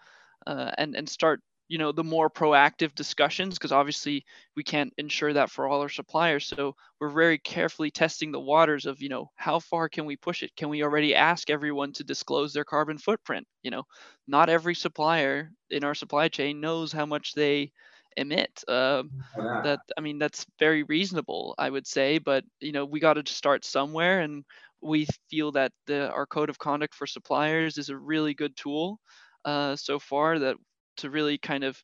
uh, 0.47 0.71
and 0.79 0.97
and 0.97 1.09
start 1.09 1.41
you 1.69 1.79
know 1.79 1.93
the 1.93 2.05
more 2.05 2.31
proactive 2.31 2.95
discussions 2.95 3.57
because 3.59 3.73
obviously 3.73 4.25
we 4.57 4.63
can't 4.63 4.93
ensure 4.97 5.35
that 5.35 5.51
for 5.51 5.69
all 5.69 5.83
our 5.83 5.89
suppliers. 5.91 6.47
So 6.47 6.75
we're 6.99 7.11
very 7.11 7.39
carefully 7.39 7.91
testing 7.91 8.33
the 8.33 8.41
waters 8.41 8.87
of 8.87 9.03
you 9.03 9.09
know 9.11 9.31
how 9.37 9.59
far 9.61 9.89
can 9.89 10.07
we 10.07 10.17
push 10.17 10.43
it? 10.43 10.57
Can 10.57 10.71
we 10.71 10.83
already 10.83 11.15
ask 11.15 11.51
everyone 11.51 11.93
to 11.95 12.05
disclose 12.05 12.53
their 12.53 12.65
carbon 12.65 12.99
footprint? 12.99 13.47
You 13.63 13.71
know 13.71 13.85
not 14.27 14.49
every 14.49 14.75
supplier 14.75 15.51
in 15.71 15.85
our 15.85 15.95
supply 15.95 16.29
chain 16.29 16.61
knows 16.61 16.93
how 16.93 17.07
much 17.07 17.35
they 17.35 17.73
emit 18.19 18.65
um, 18.69 19.11
yeah. 19.37 19.63
that 19.63 19.81
i 19.97 20.01
mean 20.01 20.19
that's 20.19 20.47
very 20.59 20.83
reasonable 20.85 21.55
i 21.59 21.71
would 21.71 21.87
say 21.87 22.19
but 22.19 22.45
you 22.61 22.73
know 22.73 22.85
we 22.85 23.01
got 23.01 23.15
to 23.15 23.33
start 23.33 23.65
somewhere 23.65 24.21
and 24.21 24.45
we 24.83 25.07
feel 25.31 25.53
that 25.53 25.73
the 25.87 26.11
our 26.11 26.27
code 26.27 26.51
of 26.51 26.59
conduct 26.59 26.95
for 26.95 27.07
suppliers 27.07 27.79
is 27.79 27.91
a 27.91 27.97
really 27.97 28.35
good 28.35 28.57
tool 28.57 29.01
uh, 29.45 29.77
so 29.77 29.99
far 29.99 30.39
that 30.39 30.57
to 30.97 31.11
really 31.11 31.39
kind 31.39 31.65
of 31.65 31.83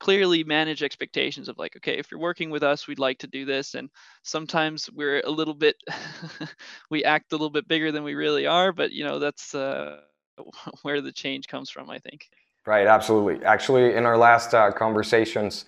clearly 0.00 0.44
manage 0.44 0.82
expectations 0.82 1.48
of 1.48 1.58
like 1.58 1.76
okay 1.76 1.98
if 1.98 2.10
you're 2.10 2.20
working 2.20 2.50
with 2.50 2.62
us 2.62 2.86
we'd 2.86 2.98
like 2.98 3.18
to 3.18 3.26
do 3.26 3.44
this 3.46 3.74
and 3.74 3.90
sometimes 4.22 4.90
we're 4.92 5.20
a 5.20 5.30
little 5.30 5.54
bit 5.54 5.76
we 6.90 7.04
act 7.04 7.32
a 7.32 7.34
little 7.36 7.50
bit 7.50 7.66
bigger 7.68 7.92
than 7.92 8.04
we 8.04 8.14
really 8.14 8.46
are 8.46 8.72
but 8.72 8.92
you 8.92 9.04
know 9.04 9.18
that's 9.18 9.54
uh, 9.54 10.00
where 10.82 11.00
the 11.00 11.12
change 11.12 11.48
comes 11.48 11.70
from 11.70 11.88
i 11.90 11.98
think 11.98 12.28
right 12.66 12.86
absolutely. 12.86 13.44
Actually 13.44 13.94
in 13.94 14.04
our 14.04 14.18
last 14.18 14.54
uh, 14.54 14.70
conversations 14.72 15.66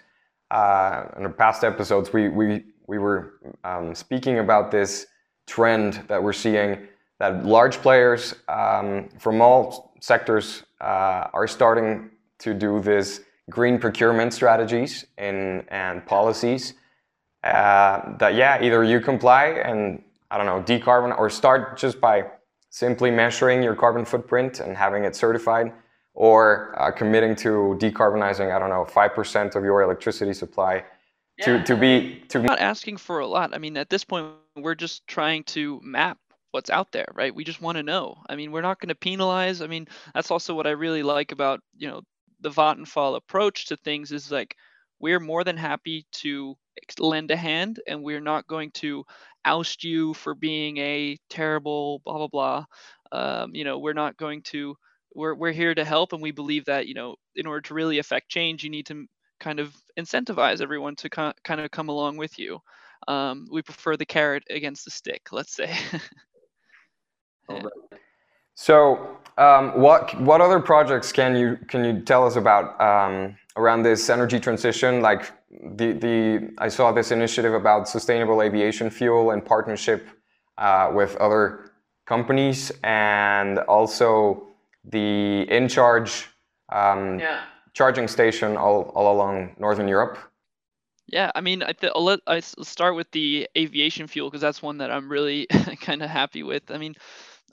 uh, 0.51 1.05
in 1.17 1.25
our 1.25 1.33
past 1.33 1.65
episodes 1.65 2.13
we 2.13 2.29
we 2.29 2.65
we 2.87 2.99
were 2.99 3.35
um, 3.65 3.95
speaking 3.95 4.39
about 4.39 4.71
this 4.71 5.07
trend 5.47 6.03
that 6.09 6.23
we're 6.23 6.33
seeing 6.33 6.79
that 7.19 7.45
large 7.45 7.79
players 7.79 8.35
um, 8.49 9.09
from 9.19 9.41
all 9.41 9.93
sectors 10.01 10.63
uh, 10.81 11.29
are 11.33 11.49
starting 11.49 12.11
to 12.39 12.55
do 12.55 12.81
this 12.81 13.23
green 13.51 13.79
procurement 13.79 14.33
strategies 14.33 15.07
and, 15.17 15.65
and 15.69 16.05
policies 16.07 16.75
uh, 17.45 18.17
that, 18.19 18.35
yeah, 18.35 18.63
either 18.63 18.85
you 18.85 19.01
comply 19.01 19.47
and, 19.65 20.03
I 20.31 20.37
don't 20.37 20.47
know, 20.47 20.63
decarbon 20.63 21.19
or 21.19 21.31
start 21.31 21.79
just 21.79 22.01
by 22.01 22.25
simply 22.71 23.11
measuring 23.11 23.63
your 23.63 23.75
carbon 23.75 24.05
footprint 24.05 24.61
and 24.61 24.77
having 24.77 25.05
it 25.05 25.17
certified 25.17 25.73
or 26.19 26.75
uh, 26.77 26.91
committing 26.91 27.37
to 27.37 27.79
decarbonizing, 27.79 28.53
I 28.53 28.59
don't 28.59 28.71
know, 28.71 28.85
5% 28.85 29.55
of 29.55 29.63
your 29.63 29.83
electricity 29.83 30.35
supply 30.35 30.85
to, 31.43 31.63
to 31.63 31.77
be 31.77 32.25
to 32.31 32.43
not 32.43 32.59
asking 32.59 32.97
for 32.97 33.21
a 33.21 33.27
lot. 33.29 33.55
I 33.55 33.59
mean, 33.59 33.77
at 33.77 33.89
this 33.89 34.03
point, 34.03 34.27
we're 34.57 34.75
just 34.75 35.07
trying 35.07 35.45
to 35.45 35.81
map 35.85 36.19
what's 36.51 36.71
out 36.71 36.91
there, 36.91 37.07
right? 37.15 37.33
We 37.33 37.45
just 37.45 37.63
want 37.63 37.77
to 37.77 37.85
know. 37.85 38.17
I 38.29 38.35
mean, 38.35 38.51
we're 38.51 38.63
not 38.63 38.81
going 38.81 38.89
to 38.89 38.97
penalize. 38.97 39.63
I 39.63 39.69
mean, 39.69 39.87
that's 40.13 40.33
also 40.33 40.57
what 40.57 40.67
I 40.67 40.71
really 40.71 41.05
like 41.05 41.31
about, 41.31 41.61
you 41.77 41.87
know, 41.87 42.01
the 42.41 42.51
Vattenfall 42.51 43.15
approach 43.17 43.67
to 43.67 43.77
things 43.77 44.11
is 44.11 44.33
like 44.33 44.57
we're 44.99 45.21
more 45.21 45.45
than 45.45 45.57
happy 45.57 46.05
to 46.15 46.57
lend 46.99 47.31
a 47.31 47.37
hand 47.37 47.79
and 47.87 48.03
we're 48.03 48.21
not 48.21 48.49
going 48.49 48.73
to 48.73 49.05
oust 49.45 49.85
you 49.85 50.15
for 50.15 50.35
being 50.35 50.79
a 50.79 51.17
terrible 51.31 52.01
blah 52.05 52.19
blah 52.19 52.27
blah 52.27 52.65
um, 53.13 53.55
you 53.55 53.65
know 53.65 53.79
we're 53.79 53.93
not 53.93 54.17
going 54.17 54.43
to 54.43 54.77
we're, 55.19 55.35
we're 55.35 55.53
here 55.53 55.75
to 55.75 55.85
help 55.85 56.13
and 56.13 56.23
we 56.23 56.31
believe 56.31 56.65
that 56.67 56.87
you 56.87 56.95
know 56.95 57.17
in 57.35 57.47
order 57.47 57.61
to 57.61 57.75
really 57.75 57.99
affect 57.99 58.29
change 58.29 58.63
you 58.63 58.71
need 58.71 58.87
to 58.87 59.07
kind 59.41 59.61
of 59.61 59.75
incentivize 59.99 60.61
everyone 60.61 60.97
to 60.97 61.11
kind 61.11 61.61
of 61.61 61.71
come 61.71 61.89
along 61.89 62.17
with 62.17 62.39
you 62.39 62.59
um, 63.07 63.47
we 63.51 63.63
prefer 63.63 63.97
the 63.97 64.07
carrot 64.07 64.45
against 64.51 64.85
the 64.85 64.91
stick 64.91 65.29
let's 65.33 65.55
say 65.55 65.75
yeah. 67.51 67.63
so 68.55 69.19
um, 69.39 69.81
what 69.81 70.21
what 70.21 70.41
other 70.41 70.59
projects 70.59 71.13
can 71.13 71.37
you 71.37 71.59
can 71.69 71.85
you 71.85 72.01
tell 72.01 72.27
us 72.27 72.35
about 72.35 72.79
um, 72.81 73.37
around 73.57 73.85
this 73.85 74.11
energy 74.11 74.41
transition? 74.41 75.01
Like 75.01 75.31
the 75.51 75.93
the 75.93 76.51
I 76.59 76.69
saw 76.69 76.91
this 76.91 77.13
initiative 77.13 77.55
about 77.55 77.89
sustainable 77.89 78.43
aviation 78.43 78.91
fuel 78.91 79.31
in 79.31 79.43
partnership 79.43 80.09
uh, 80.59 80.91
with 80.93 81.15
other 81.19 81.71
companies, 82.05 82.73
and 82.83 83.61
also 83.61 84.48
the 84.91 85.47
InCharge 85.51 86.27
um, 86.71 87.19
yeah. 87.19 87.43
charging 87.75 88.09
station 88.09 88.57
all, 88.57 88.93
all 88.95 89.15
along 89.15 89.55
Northern 89.59 89.89
Europe. 89.89 90.19
Yeah, 91.07 91.31
I 91.35 91.41
mean, 91.41 91.63
I 91.63 91.73
th- 91.73 91.93
I'll 91.95 92.05
let 92.05 92.21
I 92.27 92.41
start 92.41 92.95
with 92.95 93.11
the 93.13 93.49
aviation 93.57 94.07
fuel 94.07 94.29
because 94.29 94.43
that's 94.43 94.61
one 94.61 94.79
that 94.79 94.91
I'm 94.91 95.11
really 95.11 95.47
kind 95.81 96.03
of 96.03 96.11
happy 96.11 96.43
with. 96.43 96.71
I 96.71 96.77
mean, 96.77 96.97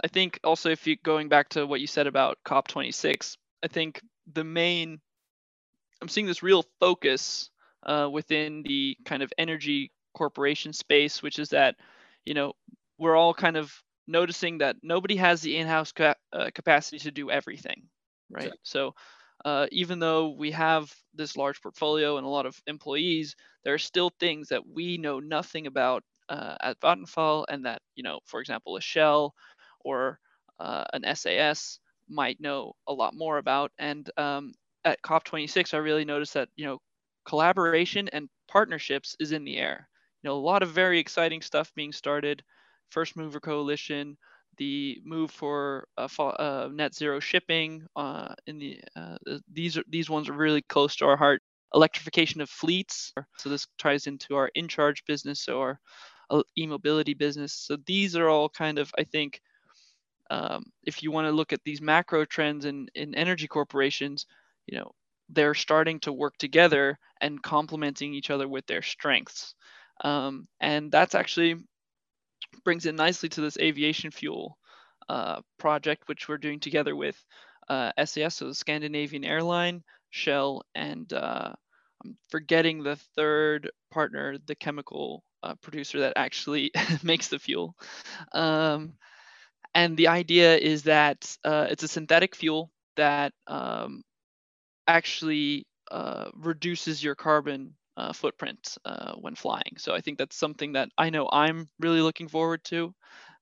I 0.03 0.07
think 0.07 0.39
also 0.43 0.69
if 0.69 0.85
you 0.85 0.97
going 0.97 1.29
back 1.29 1.49
to 1.49 1.65
what 1.65 1.79
you 1.79 1.87
said 1.87 2.05
about 2.05 2.37
COP26, 2.45 3.37
I 3.63 3.67
think 3.67 4.01
the 4.33 4.43
main 4.43 4.99
I'm 6.01 6.09
seeing 6.09 6.27
this 6.27 6.43
real 6.43 6.65
focus 6.81 7.49
uh, 7.85 8.09
within 8.11 8.61
the 8.63 8.97
kind 9.05 9.23
of 9.23 9.31
energy 9.37 9.91
corporation 10.13 10.73
space, 10.73 11.23
which 11.23 11.39
is 11.39 11.49
that 11.49 11.75
you 12.25 12.33
know 12.33 12.53
we're 12.97 13.15
all 13.15 13.33
kind 13.33 13.55
of 13.55 13.73
noticing 14.07 14.59
that 14.59 14.77
nobody 14.83 15.15
has 15.17 15.41
the 15.41 15.57
in-house 15.57 15.91
ca- 15.91 16.15
uh, 16.33 16.49
capacity 16.53 16.99
to 16.99 17.11
do 17.11 17.29
everything, 17.31 17.83
right? 18.29 18.55
Exactly. 18.55 18.59
So 18.63 18.93
uh, 19.45 19.67
even 19.71 19.99
though 19.99 20.29
we 20.29 20.51
have 20.51 20.93
this 21.13 21.35
large 21.37 21.61
portfolio 21.61 22.17
and 22.17 22.25
a 22.25 22.29
lot 22.29 22.45
of 22.45 22.61
employees, 22.67 23.35
there 23.63 23.73
are 23.73 23.77
still 23.79 24.11
things 24.19 24.49
that 24.49 24.67
we 24.67 24.97
know 24.97 25.19
nothing 25.19 25.67
about 25.67 26.03
uh, 26.29 26.57
at 26.61 26.79
Vattenfall, 26.81 27.45
and 27.49 27.65
that 27.65 27.81
you 27.95 28.03
know, 28.03 28.19
for 28.25 28.39
example, 28.41 28.77
a 28.77 28.81
Shell 28.81 29.33
or 29.75 30.13
uh, 30.51 30.77
an 30.93 31.03
SAS 31.05 31.79
might 32.07 32.39
know 32.39 32.73
a 32.87 32.93
lot 32.93 33.13
more 33.13 33.37
about. 33.37 33.71
And 33.77 34.09
um, 34.17 34.53
at 34.85 35.01
COP26, 35.01 35.73
I 35.73 35.77
really 35.77 36.05
noticed 36.05 36.33
that 36.33 36.49
you 36.55 36.65
know 36.65 36.79
collaboration 37.25 38.07
and 38.09 38.29
partnerships 38.47 39.15
is 39.19 39.31
in 39.31 39.43
the 39.45 39.57
air. 39.57 39.89
You 40.23 40.29
know, 40.29 40.35
a 40.37 40.39
lot 40.47 40.63
of 40.63 40.69
very 40.71 40.99
exciting 40.99 41.41
stuff 41.41 41.73
being 41.75 41.91
started. 41.91 42.43
First 42.89 43.15
Mover 43.17 43.39
Coalition, 43.39 44.17
the 44.57 45.01
move 45.03 45.31
for 45.31 45.87
uh, 45.97 46.07
uh, 46.19 46.69
net 46.71 46.95
zero 46.95 47.19
shipping. 47.19 47.85
Uh, 47.95 48.33
in 48.47 48.59
the 48.59 48.79
uh, 48.95 49.17
these 49.51 49.77
are 49.77 49.83
these 49.89 50.09
ones 50.09 50.29
are 50.29 50.33
really 50.33 50.61
close 50.63 50.95
to 50.97 51.05
our 51.05 51.17
heart. 51.17 51.41
Electrification 51.73 52.41
of 52.41 52.49
fleets. 52.49 53.13
So 53.37 53.49
this 53.49 53.67
ties 53.77 54.07
into 54.07 54.35
our 54.35 54.49
InCharge 54.57 55.05
business 55.05 55.49
or 55.49 55.79
uh, 56.29 56.41
e-mobility 56.57 57.13
business. 57.13 57.53
So 57.53 57.77
these 57.85 58.15
are 58.15 58.29
all 58.29 58.49
kind 58.49 58.79
of 58.79 58.91
I 58.97 59.03
think 59.03 59.41
um, 60.29 60.63
if 60.83 61.03
you 61.03 61.11
want 61.11 61.27
to 61.27 61.31
look 61.31 61.53
at 61.53 61.63
these 61.63 61.81
macro 61.81 62.25
trends 62.25 62.65
in, 62.65 62.87
in 62.95 63.13
energy 63.15 63.47
corporations, 63.47 64.25
you 64.65 64.77
know, 64.77 64.91
they're 65.29 65.53
starting 65.53 65.99
to 66.01 66.13
work 66.13 66.37
together 66.37 66.97
and 67.21 67.41
complementing 67.41 68.13
each 68.13 68.29
other 68.29 68.47
with 68.47 68.65
their 68.67 68.81
strengths. 68.81 69.55
Um, 70.03 70.47
and 70.59 70.91
that's 70.91 71.15
actually 71.15 71.55
brings 72.63 72.85
it 72.85 72.95
nicely 72.95 73.29
to 73.29 73.41
this 73.41 73.57
aviation 73.57 74.11
fuel 74.11 74.57
uh, 75.09 75.41
project, 75.57 76.07
which 76.07 76.27
we're 76.27 76.37
doing 76.37 76.59
together 76.59 76.95
with 76.95 77.21
uh, 77.69 77.91
SAS, 78.05 78.35
so 78.35 78.47
the 78.47 78.55
Scandinavian 78.55 79.23
Airline, 79.23 79.83
Shell, 80.09 80.63
and 80.73 81.11
uh, 81.13 81.53
I'm 82.03 82.17
forgetting 82.29 82.83
the 82.83 82.95
third 83.15 83.71
partner, 83.91 84.37
the 84.45 84.55
chemical 84.55 85.23
uh, 85.43 85.55
producer 85.61 86.01
that 86.01 86.13
actually 86.15 86.71
makes 87.03 87.27
the 87.27 87.39
fuel. 87.39 87.75
Um, 88.33 88.93
and 89.73 89.97
the 89.97 90.07
idea 90.07 90.57
is 90.57 90.83
that 90.83 91.37
uh, 91.43 91.67
it's 91.69 91.83
a 91.83 91.87
synthetic 91.87 92.35
fuel 92.35 92.71
that 92.95 93.33
um, 93.47 94.03
actually 94.87 95.67
uh, 95.91 96.29
reduces 96.35 97.03
your 97.03 97.15
carbon 97.15 97.75
uh, 97.97 98.13
footprint 98.13 98.77
uh, 98.85 99.13
when 99.13 99.35
flying. 99.35 99.75
So 99.77 99.93
I 99.93 100.01
think 100.01 100.17
that's 100.17 100.35
something 100.35 100.73
that 100.73 100.89
I 100.97 101.09
know 101.09 101.29
I'm 101.31 101.69
really 101.79 102.01
looking 102.01 102.27
forward 102.27 102.63
to, 102.65 102.93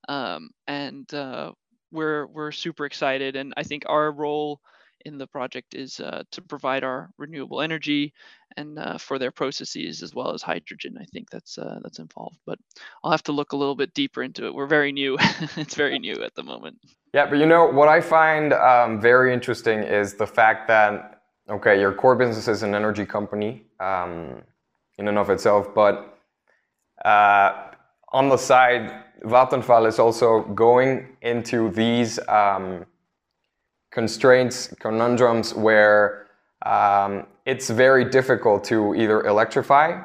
um, 0.08 0.50
and 0.66 1.12
uh, 1.12 1.52
we're 1.90 2.26
we're 2.26 2.52
super 2.52 2.86
excited. 2.86 3.36
And 3.36 3.54
I 3.56 3.62
think 3.62 3.84
our 3.86 4.12
role 4.12 4.60
in 5.04 5.18
the 5.18 5.26
project 5.26 5.74
is 5.74 6.00
uh, 6.00 6.22
to 6.32 6.42
provide 6.42 6.82
our 6.82 7.10
renewable 7.18 7.60
energy 7.60 8.12
and 8.56 8.78
uh, 8.78 8.98
for 8.98 9.18
their 9.18 9.30
processes 9.30 10.02
as 10.02 10.14
well 10.14 10.32
as 10.32 10.42
hydrogen. 10.42 10.96
I 11.00 11.04
think 11.04 11.30
that's 11.30 11.58
uh, 11.58 11.80
that's 11.82 11.98
involved, 11.98 12.38
but 12.46 12.58
I'll 13.02 13.10
have 13.10 13.22
to 13.24 13.32
look 13.32 13.52
a 13.52 13.56
little 13.56 13.74
bit 13.74 13.94
deeper 13.94 14.22
into 14.22 14.46
it. 14.46 14.54
We're 14.54 14.66
very 14.66 14.92
new; 14.92 15.16
it's 15.56 15.74
very 15.74 15.98
new 15.98 16.22
at 16.22 16.34
the 16.34 16.42
moment. 16.42 16.78
Yeah, 17.12 17.26
but 17.26 17.38
you 17.38 17.46
know 17.46 17.66
what 17.66 17.88
I 17.88 18.00
find 18.00 18.52
um, 18.52 19.00
very 19.00 19.32
interesting 19.32 19.80
is 19.80 20.14
the 20.14 20.26
fact 20.26 20.68
that 20.68 21.13
okay, 21.48 21.80
your 21.80 21.92
core 21.92 22.16
business 22.16 22.48
is 22.48 22.62
an 22.62 22.74
energy 22.74 23.06
company 23.06 23.64
um, 23.80 24.42
in 24.98 25.08
and 25.08 25.18
of 25.18 25.30
itself, 25.30 25.74
but 25.74 26.18
uh, 27.04 27.70
on 28.12 28.28
the 28.28 28.36
side, 28.36 29.02
Vattenfall 29.24 29.86
is 29.88 29.98
also 29.98 30.42
going 30.42 31.16
into 31.22 31.70
these. 31.70 32.18
Um, 32.28 32.86
constraints, 33.94 34.74
conundrums 34.80 35.54
where 35.54 36.26
um, 36.66 37.26
it's 37.46 37.70
very 37.70 38.04
difficult 38.04 38.64
to 38.64 38.94
either 38.96 39.22
electrify 39.24 40.02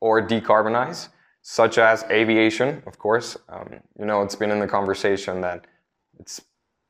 or 0.00 0.20
decarbonize, 0.20 1.08
such 1.40 1.78
as 1.78 2.04
aviation, 2.10 2.82
of 2.86 2.98
course. 2.98 3.36
Um, 3.48 3.80
you 3.98 4.04
know, 4.04 4.22
it's 4.22 4.36
been 4.36 4.50
in 4.50 4.60
the 4.60 4.68
conversation 4.68 5.40
that 5.40 5.66
it's 6.20 6.42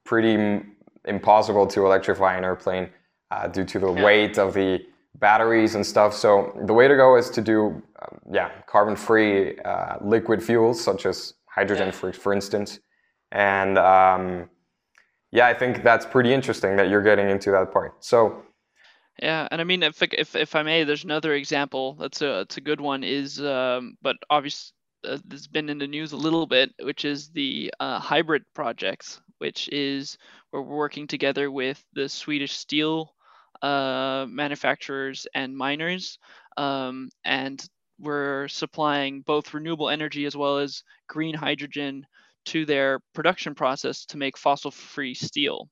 pretty 0.05 0.63
impossible 1.05 1.67
to 1.69 1.87
electrify 1.87 2.37
an 2.37 2.45
airplane 2.45 2.91
uh, 3.33 3.49
due 3.49 3.65
to 3.73 3.79
the 3.79 3.93
yeah. 3.93 4.05
weight 4.05 4.39
of 4.39 4.53
the 4.55 4.69
batteries 5.15 5.75
and 5.77 5.85
stuff. 5.85 6.13
So 6.15 6.31
the 6.67 6.75
way 6.79 6.87
to 6.89 6.97
go 6.97 7.17
is 7.17 7.31
to 7.31 7.41
do, 7.41 7.61
um, 8.03 8.15
yeah, 8.39 8.51
carbon-free 8.67 9.59
uh, 9.73 9.97
liquid 10.15 10.43
fuels 10.43 10.83
such 10.89 11.07
as 11.07 11.35
hydrogen, 11.47 11.89
yeah. 11.89 11.99
for, 11.99 12.13
for 12.13 12.33
instance, 12.33 12.81
and 13.31 13.79
um, 13.79 14.51
yeah, 15.31 15.47
I 15.53 15.55
think 15.55 15.83
that's 15.83 16.07
pretty 16.07 16.33
interesting 16.33 16.77
that 16.77 16.89
you're 16.91 17.07
getting 17.11 17.31
into 17.31 17.51
that 17.51 17.73
part. 17.73 17.93
So 18.05 18.43
yeah, 19.23 19.49
and 19.51 19.61
I 19.61 19.65
mean, 19.65 19.83
if 19.83 20.03
if 20.03 20.35
if 20.35 20.55
I 20.55 20.63
may, 20.63 20.85
there's 20.85 21.05
another 21.05 21.35
example 21.35 21.95
that's 22.01 22.23
a 22.23 22.41
it's 22.41 22.57
a 22.57 22.61
good 22.61 22.81
one 22.81 23.05
is, 23.05 23.41
um, 23.41 23.97
but 24.03 24.17
obviously 24.29 24.73
uh, 25.05 25.19
has 25.31 25.47
been 25.47 25.69
in 25.69 25.79
the 25.79 25.87
news 25.87 26.13
a 26.13 26.17
little 26.17 26.47
bit, 26.47 26.71
which 26.83 27.05
is 27.05 27.31
the 27.31 27.73
uh, 27.81 28.01
HYBRIT 28.01 28.45
projects, 28.55 29.21
which 29.39 29.69
is 29.71 30.19
where 30.51 30.63
we're 30.63 30.77
working 30.77 31.07
together 31.07 31.51
with 31.51 31.83
the 31.95 32.09
Swedish 32.09 32.53
steel 32.53 33.15
uh, 33.63 34.27
manufacturers 34.29 35.27
and 35.35 35.57
miners, 35.57 36.19
um, 36.57 37.09
and 37.25 37.65
we're 37.99 38.49
supplying 38.49 39.23
both 39.23 39.55
renewable 39.55 39.89
energy 39.89 40.27
as 40.27 40.37
well 40.37 40.59
as 40.59 40.83
green 41.09 41.35
hydrogen 41.35 42.05
to 42.45 42.67
their 42.67 43.01
production 43.15 43.55
process 43.55 44.05
to 44.07 44.19
make 44.19 44.37
fossil 44.37 44.71
free 44.71 45.15
steel. 45.15 45.69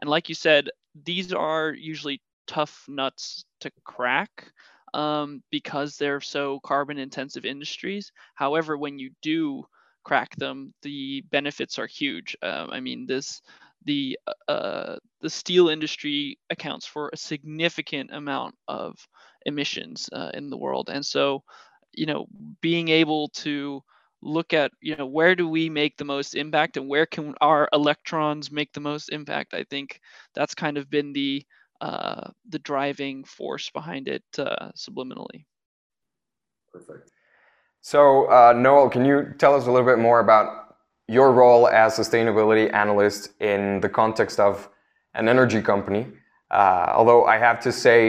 And 0.00 0.10
like 0.10 0.28
you 0.28 0.34
said, 0.34 0.68
these 1.04 1.32
are 1.32 1.72
usually 1.72 2.20
tough 2.46 2.84
nuts 2.88 3.44
to 3.60 3.70
crack 3.84 4.52
um, 4.92 5.42
because 5.50 5.96
they're 5.96 6.20
so 6.20 6.60
carbon 6.60 6.98
intensive 6.98 7.44
industries. 7.44 8.12
However, 8.34 8.76
when 8.76 8.98
you 8.98 9.10
do 9.22 9.64
crack 10.04 10.34
them, 10.36 10.74
the 10.82 11.22
benefits 11.30 11.78
are 11.78 11.86
huge. 11.86 12.36
Um, 12.42 12.70
I 12.70 12.80
mean, 12.80 13.06
this 13.06 13.40
the 13.84 14.18
uh, 14.48 14.96
the 15.20 15.30
steel 15.30 15.68
industry 15.68 16.38
accounts 16.50 16.86
for 16.86 17.10
a 17.12 17.16
significant 17.16 18.10
amount 18.12 18.54
of 18.68 18.96
emissions 19.46 20.08
uh, 20.12 20.30
in 20.34 20.50
the 20.50 20.58
world, 20.58 20.90
and 20.90 21.04
so 21.04 21.42
you 21.92 22.06
know 22.06 22.26
being 22.60 22.88
able 22.88 23.28
to 23.28 23.82
look 24.22 24.52
at 24.52 24.70
you 24.80 24.96
know 24.96 25.06
where 25.06 25.34
do 25.34 25.48
we 25.48 25.70
make 25.70 25.96
the 25.96 26.04
most 26.04 26.34
impact 26.34 26.76
and 26.76 26.88
where 26.88 27.06
can 27.06 27.34
our 27.40 27.68
electrons 27.72 28.52
make 28.52 28.70
the 28.74 28.80
most 28.80 29.08
impact 29.08 29.54
i 29.54 29.64
think 29.70 29.98
that's 30.34 30.54
kind 30.54 30.76
of 30.76 30.90
been 30.90 31.14
the 31.14 31.42
uh, 31.80 32.30
the 32.48 32.58
driving 32.58 33.24
force 33.24 33.70
behind 33.70 34.06
it 34.08 34.22
uh, 34.38 34.70
subliminally. 34.76 35.46
Perfect. 36.72 37.10
So 37.80 38.26
uh, 38.26 38.52
noel 38.52 38.90
can 38.90 39.04
you 39.04 39.34
tell 39.38 39.54
us 39.54 39.66
a 39.66 39.70
little 39.70 39.86
bit 39.86 39.98
more 39.98 40.20
about 40.20 40.69
your 41.16 41.32
role 41.32 41.68
as 41.68 41.88
sustainability 41.98 42.72
analyst 42.72 43.22
in 43.40 43.80
the 43.80 43.88
context 43.88 44.38
of 44.38 44.68
an 45.14 45.28
energy 45.28 45.60
company 45.60 46.02
uh, 46.50 46.92
although 46.98 47.24
i 47.24 47.36
have 47.36 47.58
to 47.60 47.72
say 47.72 48.00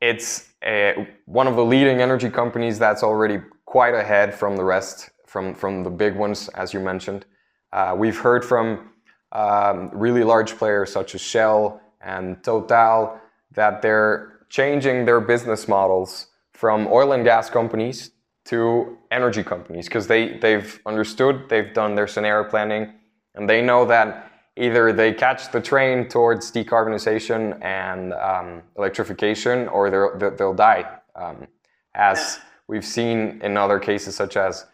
it's 0.00 0.50
a, 0.64 1.08
one 1.26 1.46
of 1.46 1.56
the 1.56 1.64
leading 1.64 2.00
energy 2.00 2.28
companies 2.28 2.78
that's 2.78 3.02
already 3.02 3.38
quite 3.64 3.94
ahead 3.94 4.34
from 4.34 4.56
the 4.56 4.64
rest, 4.64 5.10
from, 5.26 5.54
from 5.54 5.82
the 5.82 5.90
big 5.90 6.14
ones, 6.14 6.48
as 6.50 6.72
you 6.74 6.80
mentioned. 6.80 7.24
Uh, 7.72 7.94
we've 7.96 8.18
heard 8.18 8.44
from 8.44 8.90
um, 9.32 9.90
really 9.92 10.24
large 10.24 10.56
players 10.56 10.92
such 10.92 11.14
as 11.14 11.20
Shell 11.20 11.80
and 12.00 12.42
Total 12.42 13.18
that 13.52 13.82
they're 13.82 14.40
changing 14.48 15.04
their 15.04 15.20
business 15.20 15.66
models 15.66 16.28
from 16.52 16.86
oil 16.88 17.12
and 17.12 17.24
gas 17.24 17.50
companies 17.50 18.12
to 18.46 18.96
energy 19.10 19.42
companies 19.42 19.86
because 19.86 20.06
they, 20.06 20.38
they've 20.38 20.80
understood, 20.86 21.48
they've 21.48 21.72
done 21.74 21.94
their 21.94 22.06
scenario 22.06 22.48
planning, 22.48 22.92
and 23.34 23.48
they 23.48 23.60
know 23.60 23.84
that 23.84 24.30
either 24.56 24.92
they 24.92 25.12
catch 25.12 25.52
the 25.52 25.60
train 25.60 26.08
towards 26.08 26.50
decarbonization 26.50 27.62
and 27.62 28.14
um, 28.14 28.62
electrification 28.76 29.68
or 29.68 29.90
they'll, 29.90 30.36
they'll 30.36 30.54
die. 30.54 30.98
Um, 31.14 31.46
as 31.94 32.38
we've 32.68 32.84
seen 32.84 33.40
in 33.42 33.56
other 33.56 33.78
cases, 33.78 34.14
such 34.14 34.36
as 34.36 34.66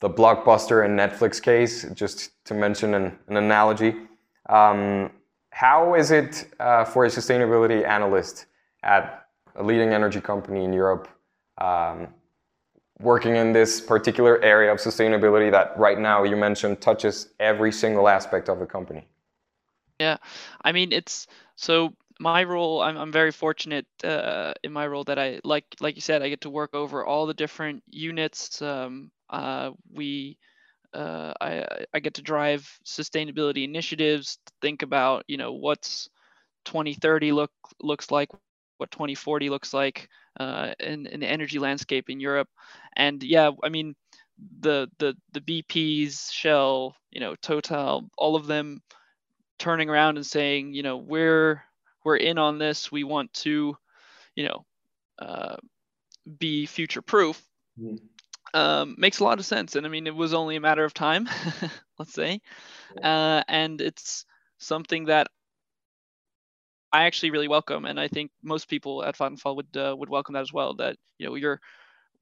the 0.00 0.08
Blockbuster 0.08 0.84
and 0.84 0.98
Netflix 0.98 1.42
case, 1.42 1.86
just 1.94 2.30
to 2.44 2.54
mention 2.54 2.94
an, 2.94 3.18
an 3.28 3.36
analogy. 3.36 3.96
Um, 4.48 5.10
how 5.50 5.94
is 5.94 6.10
it 6.10 6.46
uh, 6.60 6.84
for 6.84 7.04
a 7.04 7.08
sustainability 7.08 7.86
analyst 7.86 8.46
at 8.82 9.26
a 9.56 9.62
leading 9.62 9.90
energy 9.90 10.20
company 10.20 10.64
in 10.64 10.72
Europe 10.72 11.08
um, 11.60 12.08
working 13.00 13.36
in 13.36 13.52
this 13.52 13.80
particular 13.80 14.42
area 14.42 14.72
of 14.72 14.78
sustainability 14.78 15.50
that 15.50 15.78
right 15.78 15.98
now 15.98 16.24
you 16.24 16.36
mentioned 16.36 16.80
touches 16.80 17.28
every 17.40 17.72
single 17.72 18.08
aspect 18.08 18.48
of 18.48 18.58
the 18.58 18.66
company? 18.66 19.06
Yeah, 20.00 20.16
I 20.64 20.72
mean, 20.72 20.92
it's 20.92 21.26
so 21.56 21.94
my 22.20 22.44
role, 22.44 22.82
I'm, 22.82 22.96
I'm 22.96 23.12
very 23.12 23.32
fortunate 23.32 23.86
uh, 24.04 24.54
in 24.62 24.72
my 24.72 24.86
role 24.86 25.04
that 25.04 25.18
I 25.18 25.40
like 25.44 25.64
like 25.80 25.94
you 25.96 26.00
said, 26.00 26.22
I 26.22 26.28
get 26.28 26.42
to 26.42 26.50
work 26.50 26.74
over 26.74 27.04
all 27.04 27.26
the 27.26 27.34
different 27.34 27.82
units. 27.88 28.62
Um, 28.62 29.10
uh, 29.30 29.72
we 29.92 30.38
uh, 30.94 31.34
I 31.40 31.66
I 31.94 32.00
get 32.00 32.14
to 32.14 32.22
drive 32.22 32.68
sustainability 32.86 33.64
initiatives, 33.64 34.38
think 34.62 34.82
about 34.82 35.24
you 35.28 35.36
know 35.38 35.52
what's 35.54 36.08
2030 36.66 37.32
look 37.32 37.52
looks 37.82 38.10
like, 38.10 38.30
what 38.78 38.90
2040 38.90 39.50
looks 39.50 39.74
like 39.74 40.08
uh, 40.40 40.72
in, 40.80 41.06
in 41.06 41.20
the 41.20 41.26
energy 41.26 41.58
landscape 41.58 42.10
in 42.10 42.20
Europe, 42.20 42.48
and 42.96 43.22
yeah, 43.22 43.50
I 43.62 43.68
mean 43.68 43.94
the 44.60 44.88
the 44.98 45.16
the 45.32 45.40
BPs, 45.40 46.32
Shell, 46.32 46.96
you 47.10 47.20
know, 47.20 47.34
Total, 47.36 48.08
all 48.16 48.36
of 48.36 48.46
them 48.46 48.82
turning 49.58 49.90
around 49.90 50.16
and 50.16 50.26
saying, 50.26 50.74
you 50.74 50.82
know, 50.82 50.96
we're 50.96 51.62
we're 52.04 52.16
in 52.16 52.38
on 52.38 52.58
this. 52.58 52.90
We 52.90 53.04
want 53.04 53.32
to, 53.34 53.76
you 54.34 54.48
know, 54.48 54.64
uh, 55.18 55.56
be 56.38 56.66
future 56.66 57.02
proof. 57.02 57.42
Mm-hmm. 57.78 57.96
Um, 58.54 58.94
makes 58.96 59.18
a 59.18 59.24
lot 59.24 59.38
of 59.38 59.44
sense. 59.44 59.76
And 59.76 59.84
I 59.84 59.90
mean, 59.90 60.06
it 60.06 60.14
was 60.14 60.32
only 60.32 60.56
a 60.56 60.60
matter 60.60 60.84
of 60.84 60.94
time, 60.94 61.28
let's 61.98 62.14
say. 62.14 62.40
Uh, 63.02 63.42
and 63.46 63.80
it's 63.80 64.24
something 64.56 65.06
that 65.06 65.28
I 66.92 67.04
actually 67.04 67.30
really 67.30 67.48
welcome, 67.48 67.84
and 67.84 68.00
I 68.00 68.08
think 68.08 68.30
most 68.42 68.68
people 68.68 69.04
at 69.04 69.16
Vattenfall 69.16 69.56
would 69.56 69.76
uh, 69.76 69.94
would 69.98 70.08
welcome 70.08 70.34
that 70.34 70.42
as 70.42 70.52
well. 70.52 70.74
That 70.74 70.96
you 71.18 71.26
know, 71.26 71.34
you're 71.34 71.60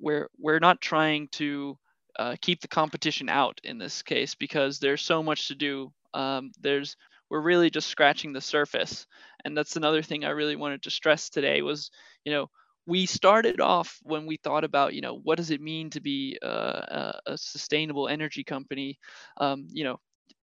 we're 0.01 0.29
we're 0.39 0.59
not 0.61 0.81
trying 0.81 1.29
to 1.33 1.79
uh, 2.19 2.37
keep 2.43 2.61
the 2.61 2.69
competition 2.69 3.29
out 3.29 3.61
in 3.65 3.79
this 3.79 4.03
case 4.03 4.35
because 4.35 4.79
there's 4.79 5.03
so 5.03 5.23
much 5.23 5.49
to 5.49 5.55
do 5.55 5.93
Um, 6.15 6.53
there's 6.61 6.97
we're 7.31 7.41
really 7.43 7.71
just 7.71 7.89
scratching 7.89 8.33
the 8.33 8.41
surface, 8.41 9.07
and 9.45 9.57
that's 9.57 9.77
another 9.77 10.03
thing 10.03 10.25
I 10.25 10.31
really 10.31 10.57
wanted 10.57 10.83
to 10.85 10.91
stress 10.91 11.31
today 11.31 11.63
was 11.63 11.91
you 12.25 12.33
know 12.33 12.49
we 12.87 13.07
started 13.07 13.61
off 13.61 13.99
when 14.05 14.27
we 14.27 14.37
thought 14.39 14.65
about 14.65 14.95
you 14.95 15.01
know 15.03 15.19
what 15.25 15.37
does 15.39 15.51
it 15.51 15.61
mean 15.61 15.91
to 15.91 16.01
be 16.01 16.39
a, 16.43 17.21
a 17.27 17.39
sustainable 17.39 18.09
energy 18.09 18.45
company 18.45 18.99
um, 19.39 19.67
you 19.71 19.85
know 19.85 19.99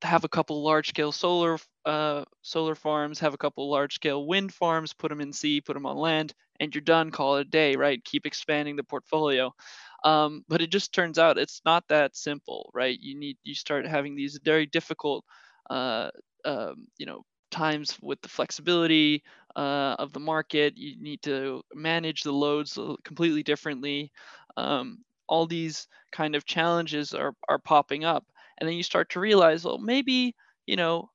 have 0.03 0.25
a 0.25 0.29
couple 0.29 0.63
large 0.63 0.89
scale 0.91 1.13
solar 1.13 1.59
uh, 1.85 2.25
solar 2.43 2.75
farms 2.75 3.19
have 3.19 3.35
a 3.35 3.39
couple 3.39 3.69
large 3.71 3.95
scale 3.95 4.27
wind 4.27 4.53
farms 4.53 4.93
put 4.95 5.09
them 5.09 5.21
in 5.21 5.33
sea 5.33 5.61
put 5.61 5.75
them 5.75 5.87
on 5.87 5.97
land 5.97 6.35
and 6.61 6.75
you're 6.75 6.83
done 6.83 7.11
call 7.11 7.37
it 7.37 7.43
a 7.47 7.51
day 7.51 7.77
right 7.77 8.05
keep 8.05 8.27
expanding 8.27 8.77
the 8.77 8.85
portfolio 8.85 9.53
um, 10.05 10.45
but 10.49 10.61
it 10.63 10.71
just 10.71 10.93
turns 10.95 11.19
out 11.19 11.39
it's 11.39 11.61
not 11.65 11.85
that 11.89 12.17
simple 12.17 12.71
right 12.75 12.99
you 13.01 13.19
need 13.19 13.37
you 13.43 13.55
start 13.55 13.87
having 13.87 14.15
these 14.15 14.39
very 14.45 14.67
difficult 14.67 15.25
uh, 15.71 16.11
um, 16.45 16.87
you 16.99 17.07
know 17.07 17.23
times 17.51 17.97
with 18.03 18.21
the 18.21 18.29
flexibility 18.29 19.23
uh, 19.57 19.97
of 19.99 20.13
the 20.13 20.21
market. 20.21 20.77
You 20.77 21.03
need 21.03 21.23
to 21.23 21.63
manage 21.75 22.23
the 22.23 22.33
loads 22.33 22.79
completely 23.05 23.43
differently. 23.43 24.13
Um, 24.57 24.99
all 25.29 25.47
these 25.47 25.89
kind 26.13 26.35
of 26.35 26.45
challenges 26.45 27.15
are, 27.15 27.33
are 27.49 27.59
popping 27.59 28.05
up. 28.05 28.25
And 28.59 28.69
then 28.69 28.77
you 28.77 28.83
start 28.83 29.11
to 29.11 29.21
realize, 29.21 29.65
well, 29.65 29.79
maybe, 29.79 30.35
you 30.67 30.77
know, 30.77 31.11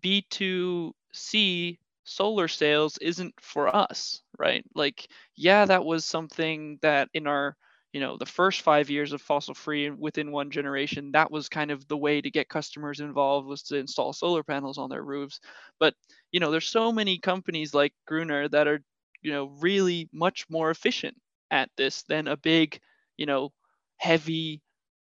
B2C 0.00 1.78
solar 2.04 2.48
sales 2.48 2.98
isn't 2.98 3.34
for 3.40 3.74
us, 3.74 4.22
right? 4.38 4.64
Like, 4.74 5.08
yeah, 5.36 5.64
that 5.66 5.84
was 5.84 6.04
something 6.04 6.78
that 6.82 7.08
in 7.14 7.26
our 7.26 7.56
you 7.92 8.00
know 8.00 8.18
the 8.18 8.26
first 8.26 8.60
five 8.60 8.90
years 8.90 9.12
of 9.12 9.22
fossil 9.22 9.54
free 9.54 9.88
within 9.90 10.30
one 10.30 10.50
generation 10.50 11.10
that 11.12 11.30
was 11.30 11.48
kind 11.48 11.70
of 11.70 11.88
the 11.88 11.96
way 11.96 12.20
to 12.20 12.30
get 12.30 12.48
customers 12.50 13.00
involved 13.00 13.46
was 13.48 13.62
to 13.62 13.76
install 13.76 14.12
solar 14.12 14.42
panels 14.42 14.76
on 14.76 14.90
their 14.90 15.02
roofs 15.02 15.40
but 15.80 15.94
you 16.30 16.38
know 16.38 16.50
there's 16.50 16.66
so 16.68 16.92
many 16.92 17.18
companies 17.18 17.72
like 17.72 17.94
gruner 18.06 18.46
that 18.48 18.68
are 18.68 18.80
you 19.22 19.32
know 19.32 19.46
really 19.60 20.08
much 20.12 20.44
more 20.50 20.70
efficient 20.70 21.16
at 21.50 21.70
this 21.78 22.02
than 22.04 22.28
a 22.28 22.36
big 22.36 22.78
you 23.16 23.24
know 23.26 23.50
heavy 23.96 24.60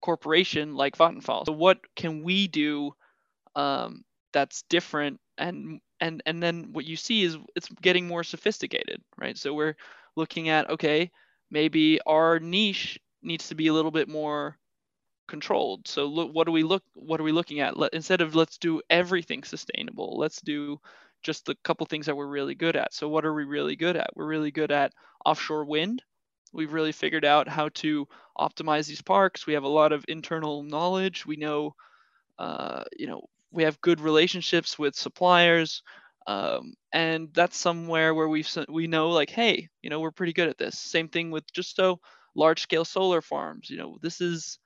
corporation 0.01 0.75
like 0.75 0.97
vattenfall 0.97 1.45
so 1.45 1.51
what 1.51 1.79
can 1.95 2.23
we 2.23 2.47
do 2.47 2.91
um, 3.55 4.03
that's 4.33 4.63
different 4.69 5.19
and 5.37 5.79
and 5.99 6.21
and 6.25 6.41
then 6.41 6.69
what 6.71 6.85
you 6.85 6.95
see 6.95 7.23
is 7.23 7.37
it's 7.55 7.69
getting 7.81 8.07
more 8.07 8.23
sophisticated 8.23 9.01
right 9.17 9.37
so 9.37 9.53
we're 9.53 9.75
looking 10.15 10.49
at 10.49 10.69
okay 10.69 11.11
maybe 11.51 11.99
our 12.05 12.39
niche 12.39 12.99
needs 13.21 13.49
to 13.49 13.55
be 13.55 13.67
a 13.67 13.73
little 13.73 13.91
bit 13.91 14.07
more 14.07 14.57
controlled. 15.29 15.87
So 15.87 16.05
look, 16.05 16.33
what 16.33 16.45
do 16.45 16.51
we 16.51 16.63
look? 16.63 16.83
What 16.93 17.21
are 17.21 17.23
we 17.23 17.31
looking 17.31 17.61
at? 17.61 17.77
Let, 17.77 17.93
instead 17.93 18.19
of 18.19 18.35
let's 18.35 18.57
do 18.57 18.81
everything 18.89 19.43
sustainable, 19.43 20.17
let's 20.17 20.41
do 20.41 20.81
just 21.21 21.45
the 21.45 21.55
couple 21.63 21.85
things 21.85 22.07
that 22.07 22.15
we're 22.15 22.27
really 22.27 22.55
good 22.55 22.75
at. 22.75 22.93
So 22.93 23.07
what 23.07 23.25
are 23.25 23.33
we 23.33 23.45
really 23.45 23.75
good 23.75 23.95
at? 23.95 24.09
We're 24.15 24.25
really 24.25 24.51
good 24.51 24.71
at 24.71 24.93
offshore 25.25 25.65
wind. 25.65 26.03
We've 26.53 26.73
really 26.73 26.91
figured 26.91 27.25
out 27.25 27.47
how 27.47 27.69
to 27.75 28.07
optimize 28.37 28.87
these 28.87 29.01
parks. 29.01 29.45
We 29.45 29.53
have 29.53 29.63
a 29.63 29.67
lot 29.67 29.91
of 29.91 30.05
internal 30.07 30.63
knowledge. 30.63 31.25
We 31.25 31.35
know, 31.35 31.75
uh, 32.39 32.83
you 32.97 33.07
know, 33.07 33.23
we 33.51 33.63
have 33.63 33.81
good 33.81 34.01
relationships 34.01 34.79
with 34.79 34.95
suppliers. 34.95 35.83
Um, 36.27 36.75
and 36.93 37.29
that's 37.33 37.57
somewhere 37.57 38.13
where 38.13 38.29
we 38.29 38.45
we 38.69 38.87
know 38.87 39.09
like, 39.09 39.29
hey, 39.31 39.69
you 39.81 39.89
know, 39.89 39.99
we're 39.99 40.11
pretty 40.11 40.33
good 40.33 40.49
at 40.49 40.57
this. 40.57 40.77
Same 40.79 41.09
thing 41.09 41.31
with 41.31 41.51
just 41.53 41.75
so 41.75 41.99
large 42.35 42.61
scale 42.61 42.85
solar 42.85 43.21
farms. 43.21 43.69
You 43.69 43.77
know, 43.77 43.97
this 44.01 44.21
is, 44.21 44.59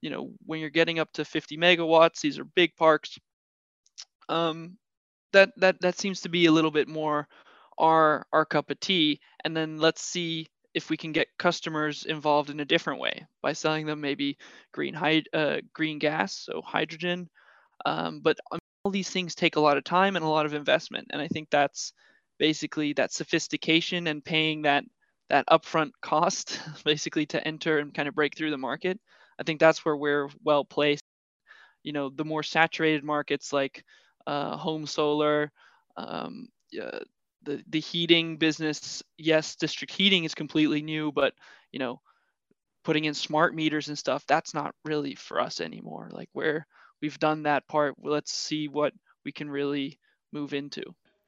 you 0.00 0.10
know, 0.10 0.32
when 0.46 0.60
you're 0.60 0.70
getting 0.70 0.98
up 0.98 1.12
to 1.14 1.24
50 1.24 1.56
megawatts, 1.58 2.20
these 2.20 2.38
are 2.38 2.44
big 2.44 2.76
parks. 2.76 3.18
Um, 4.28 4.78
that 5.32 5.52
that 5.58 5.80
that 5.82 5.98
seems 5.98 6.22
to 6.22 6.28
be 6.28 6.46
a 6.46 6.52
little 6.52 6.70
bit 6.70 6.88
more 6.88 7.28
our 7.78 8.26
our 8.32 8.44
cup 8.46 8.70
of 8.70 8.80
tea. 8.80 9.20
And 9.44 9.56
then 9.56 9.78
let's 9.78 10.02
see 10.02 10.48
if 10.74 10.90
we 10.90 10.96
can 10.96 11.12
get 11.12 11.28
customers 11.38 12.04
involved 12.04 12.50
in 12.50 12.60
a 12.60 12.64
different 12.64 13.00
way 13.00 13.26
by 13.42 13.52
selling 13.52 13.86
them 13.86 14.00
maybe 14.00 14.36
green 14.72 14.96
uh, 14.96 15.60
green 15.72 15.98
gas, 15.98 16.36
so 16.36 16.62
hydrogen. 16.62 17.28
Um, 17.86 18.20
but 18.20 18.38
all 18.84 18.90
these 18.90 19.10
things 19.10 19.34
take 19.34 19.56
a 19.56 19.60
lot 19.60 19.78
of 19.78 19.84
time 19.84 20.14
and 20.14 20.24
a 20.24 20.28
lot 20.28 20.46
of 20.46 20.52
investment 20.54 21.08
and 21.10 21.20
i 21.20 21.26
think 21.28 21.48
that's 21.50 21.92
basically 22.38 22.92
that 22.92 23.12
sophistication 23.12 24.06
and 24.06 24.24
paying 24.24 24.62
that 24.62 24.84
that 25.30 25.46
upfront 25.46 25.90
cost 26.02 26.60
basically 26.84 27.24
to 27.26 27.46
enter 27.46 27.78
and 27.78 27.94
kind 27.94 28.08
of 28.08 28.14
break 28.14 28.36
through 28.36 28.50
the 28.50 28.58
market 28.58 29.00
i 29.38 29.42
think 29.42 29.58
that's 29.58 29.84
where 29.84 29.96
we're 29.96 30.28
well 30.44 30.64
placed 30.64 31.02
you 31.82 31.92
know 31.92 32.10
the 32.10 32.24
more 32.24 32.42
saturated 32.42 33.04
markets 33.04 33.52
like 33.52 33.84
uh, 34.26 34.56
home 34.56 34.86
solar 34.86 35.50
um, 35.96 36.48
uh, 36.80 37.00
the 37.44 37.62
the 37.68 37.80
heating 37.80 38.36
business 38.36 39.02
yes 39.18 39.56
district 39.56 39.92
heating 39.92 40.24
is 40.24 40.34
completely 40.34 40.82
new 40.82 41.12
but 41.12 41.34
you 41.72 41.78
know 41.78 42.00
putting 42.84 43.04
in 43.04 43.14
smart 43.14 43.54
meters 43.54 43.88
and 43.88 43.98
stuff 43.98 44.24
that's 44.26 44.54
not 44.54 44.74
really 44.84 45.14
for 45.14 45.40
us 45.40 45.60
anymore 45.60 46.10
like 46.12 46.28
we're 46.34 46.66
we've 47.04 47.18
done 47.18 47.42
that 47.42 47.68
part. 47.68 47.94
Let's 48.02 48.32
see 48.32 48.66
what 48.66 48.94
we 49.26 49.32
can 49.32 49.50
really 49.50 49.98
move 50.32 50.54
into. 50.54 50.82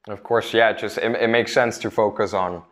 Of 0.08 0.22
course, 0.22 0.54
yeah. 0.54 0.70
it 0.70 0.78
Just 0.78 0.96
it, 0.96 1.14
it 1.16 1.28
makes 1.28 1.52
sense 1.52 1.76
to 1.78 1.90
focus 1.90 2.32
on 2.32 2.62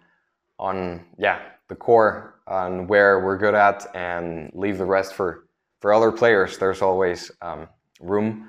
on 0.59 1.05
yeah 1.19 1.41
the 1.69 1.75
core 1.75 2.41
on 2.47 2.87
where 2.87 3.21
we're 3.21 3.37
good 3.37 3.55
at 3.55 3.87
and 3.95 4.51
leave 4.55 4.79
the 4.79 4.87
rest 4.87 5.13
for 5.15 5.47
for 5.81 5.93
other 5.93 6.11
players. 6.11 6.57
There's 6.57 6.81
always 6.81 7.31
um, 7.43 7.69
room 8.01 8.49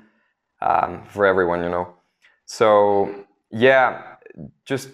um, 0.62 1.04
for 1.10 1.26
everyone, 1.26 1.62
you 1.62 1.68
know. 1.68 1.94
So 2.46 3.26
yeah, 3.50 4.15
just 4.64 4.90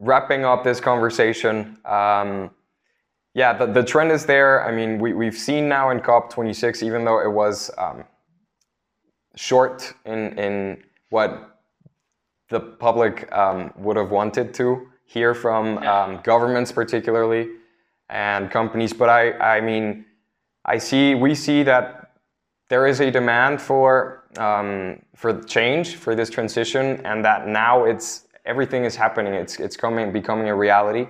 wrapping 0.00 0.44
up 0.44 0.64
this 0.64 0.80
conversation. 0.80 1.78
Um, 1.84 2.50
yeah, 3.34 3.52
the, 3.52 3.66
the 3.66 3.82
trend 3.82 4.12
is 4.12 4.26
there. 4.26 4.64
I 4.64 4.70
mean, 4.70 4.98
we, 4.98 5.12
we've 5.12 5.36
seen 5.36 5.68
now 5.68 5.90
in 5.90 6.00
COP26, 6.00 6.82
even 6.82 7.04
though 7.04 7.20
it 7.20 7.30
was 7.30 7.70
um, 7.78 8.04
short 9.36 9.92
in 10.04 10.38
in 10.38 10.82
what 11.10 11.60
the 12.50 12.60
public 12.60 13.30
um, 13.32 13.72
would 13.76 13.96
have 13.96 14.10
wanted 14.10 14.54
to 14.54 14.88
hear 15.04 15.34
from 15.34 15.78
um, 15.78 16.20
governments, 16.22 16.70
particularly, 16.72 17.48
and 18.08 18.50
companies. 18.50 18.92
But 18.92 19.08
I, 19.08 19.56
I 19.56 19.60
mean, 19.60 20.04
I 20.64 20.78
see 20.78 21.14
we 21.14 21.34
see 21.34 21.62
that 21.64 22.12
there 22.68 22.86
is 22.86 23.00
a 23.00 23.10
demand 23.10 23.60
for 23.60 24.24
um, 24.38 25.02
for 25.14 25.42
change 25.42 25.96
for 25.96 26.14
this 26.14 26.30
transition, 26.30 27.00
and 27.04 27.24
that 27.24 27.48
now 27.48 27.84
it's 27.84 28.23
everything 28.44 28.84
is 28.84 28.96
happening. 28.96 29.34
It's 29.34 29.58
it's 29.58 29.76
coming 29.76 30.12
becoming 30.12 30.48
a 30.48 30.54
reality, 30.54 31.06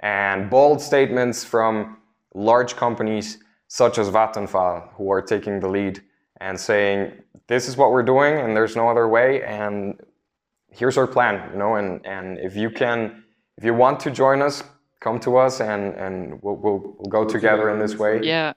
and 0.00 0.50
bold 0.50 0.80
statements 0.80 1.44
from 1.44 1.98
large 2.34 2.76
companies 2.76 3.38
such 3.68 3.98
as 3.98 4.10
Vattenfall, 4.10 4.92
who 4.94 5.10
are 5.10 5.22
taking 5.22 5.60
the 5.60 5.68
lead 5.68 6.02
and 6.40 6.58
saying 6.58 7.12
this 7.46 7.68
is 7.68 7.76
what 7.76 7.92
we're 7.92 8.02
doing 8.02 8.38
and 8.38 8.56
there's 8.56 8.74
no 8.74 8.88
other 8.88 9.06
way 9.08 9.42
and 9.42 10.00
here's 10.68 10.96
our 10.96 11.06
plan 11.06 11.50
you 11.52 11.58
know 11.58 11.76
and 11.76 12.04
and 12.06 12.38
if 12.38 12.56
you 12.56 12.70
can 12.70 13.22
if 13.58 13.64
you 13.64 13.74
want 13.74 14.00
to 14.00 14.10
join 14.10 14.40
us 14.40 14.62
come 15.00 15.18
to 15.20 15.36
us 15.36 15.60
and 15.60 15.94
and 15.94 16.42
we'll, 16.42 16.56
we'll, 16.56 16.78
we'll 16.98 17.10
go 17.10 17.24
together 17.24 17.70
in 17.70 17.78
this 17.78 17.96
way. 17.96 18.20
Yeah. 18.22 18.52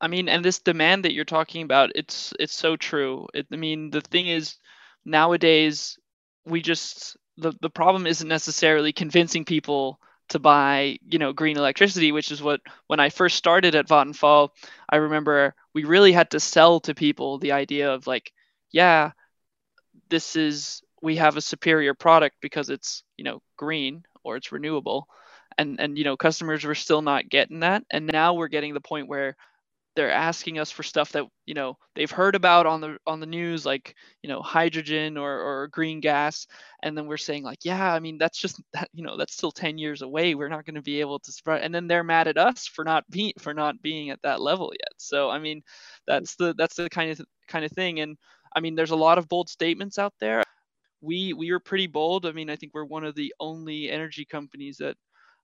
I 0.00 0.08
mean 0.08 0.28
and 0.28 0.44
this 0.44 0.58
demand 0.58 1.04
that 1.04 1.12
you're 1.12 1.24
talking 1.24 1.62
about 1.62 1.90
it's 1.94 2.32
it's 2.38 2.54
so 2.54 2.76
true. 2.76 3.26
It, 3.34 3.46
i 3.52 3.56
mean 3.56 3.90
the 3.90 4.00
thing 4.00 4.26
is 4.26 4.56
nowadays 5.04 5.98
we 6.46 6.62
just 6.62 7.16
the, 7.40 7.52
the 7.60 7.70
problem 7.70 8.06
isn't 8.06 8.28
necessarily 8.28 8.92
convincing 8.92 9.44
people 9.44 9.98
to 10.28 10.38
buy 10.38 10.98
you 11.08 11.18
know 11.18 11.32
green 11.32 11.56
electricity 11.56 12.12
which 12.12 12.30
is 12.30 12.40
what 12.40 12.60
when 12.86 13.00
i 13.00 13.08
first 13.08 13.36
started 13.36 13.74
at 13.74 13.88
vattenfall 13.88 14.50
i 14.88 14.96
remember 14.96 15.54
we 15.74 15.84
really 15.84 16.12
had 16.12 16.30
to 16.30 16.38
sell 16.38 16.78
to 16.78 16.94
people 16.94 17.38
the 17.38 17.52
idea 17.52 17.92
of 17.92 18.06
like 18.06 18.32
yeah 18.70 19.10
this 20.08 20.36
is 20.36 20.82
we 21.02 21.16
have 21.16 21.36
a 21.36 21.40
superior 21.40 21.94
product 21.94 22.36
because 22.40 22.70
it's 22.70 23.02
you 23.16 23.24
know 23.24 23.40
green 23.56 24.04
or 24.24 24.36
it's 24.36 24.52
renewable. 24.52 25.08
And 25.58 25.80
and 25.80 25.98
you 25.98 26.04
know 26.04 26.16
customers 26.16 26.64
were 26.64 26.74
still 26.74 27.02
not 27.02 27.28
getting 27.28 27.60
that. 27.60 27.84
And 27.90 28.06
now 28.06 28.34
we're 28.34 28.48
getting 28.48 28.74
the 28.74 28.80
point 28.80 29.08
where 29.08 29.36
they're 29.96 30.10
asking 30.10 30.58
us 30.58 30.70
for 30.70 30.82
stuff 30.82 31.12
that 31.12 31.24
you 31.46 31.54
know 31.54 31.76
they've 31.94 32.10
heard 32.10 32.34
about 32.36 32.66
on 32.66 32.80
the 32.80 32.96
on 33.06 33.20
the 33.20 33.26
news 33.26 33.66
like 33.66 33.94
you 34.22 34.28
know 34.28 34.40
hydrogen 34.40 35.16
or, 35.16 35.40
or 35.40 35.68
green 35.68 36.00
gas. 36.00 36.46
And 36.82 36.96
then 36.96 37.06
we're 37.06 37.16
saying 37.16 37.42
like 37.42 37.64
yeah 37.64 37.92
i 37.92 37.98
mean 37.98 38.18
that's 38.18 38.38
just 38.38 38.60
that 38.72 38.88
you 38.92 39.02
know 39.02 39.16
that's 39.16 39.34
still 39.34 39.50
10 39.52 39.78
years 39.78 40.02
away. 40.02 40.34
We're 40.34 40.48
not 40.48 40.64
going 40.64 40.76
to 40.76 40.82
be 40.82 41.00
able 41.00 41.18
to 41.20 41.32
spread 41.32 41.62
and 41.62 41.74
then 41.74 41.86
they're 41.88 42.04
mad 42.04 42.28
at 42.28 42.38
us 42.38 42.66
for 42.66 42.84
not 42.84 43.04
being 43.10 43.32
for 43.38 43.54
not 43.54 43.82
being 43.82 44.10
at 44.10 44.22
that 44.22 44.40
level 44.40 44.72
yet. 44.72 44.92
So 44.98 45.30
i 45.30 45.38
mean 45.38 45.62
that's 46.06 46.36
the 46.36 46.54
that's 46.56 46.76
the 46.76 46.88
kind 46.90 47.10
of 47.10 47.20
kind 47.48 47.64
of 47.64 47.72
thing. 47.72 48.00
And 48.00 48.16
i 48.54 48.60
mean 48.60 48.74
there's 48.74 48.90
a 48.92 48.96
lot 48.96 49.18
of 49.18 49.28
bold 49.28 49.48
statements 49.48 49.98
out 49.98 50.14
there. 50.20 50.42
We 51.00 51.32
we 51.32 51.52
were 51.52 51.60
pretty 51.60 51.86
bold. 51.88 52.26
I 52.26 52.32
mean 52.32 52.50
i 52.50 52.56
think 52.56 52.74
we're 52.74 52.84
one 52.84 53.04
of 53.04 53.14
the 53.14 53.34
only 53.40 53.90
energy 53.90 54.24
companies 54.24 54.78
that 54.78 54.96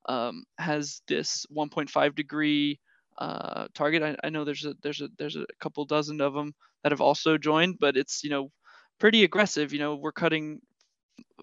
um, 0.08 0.44
has 0.58 1.02
this 1.08 1.46
1.5 1.54 2.14
degree 2.14 2.78
uh, 3.18 3.66
target. 3.74 4.02
I, 4.02 4.16
I, 4.24 4.30
know 4.30 4.44
there's 4.44 4.64
a 4.64 4.74
there's 4.82 5.00
a 5.00 5.08
there's 5.18 5.36
a 5.36 5.46
couple 5.60 5.84
dozen 5.84 6.20
of 6.20 6.34
them 6.34 6.54
that 6.82 6.92
have 6.92 7.00
also 7.00 7.38
joined, 7.38 7.78
but 7.80 7.96
it's 7.96 8.22
you 8.22 8.30
know 8.30 8.50
pretty 8.98 9.24
aggressive. 9.24 9.72
You 9.72 9.78
know, 9.78 9.96
we're 9.96 10.12
cutting 10.12 10.60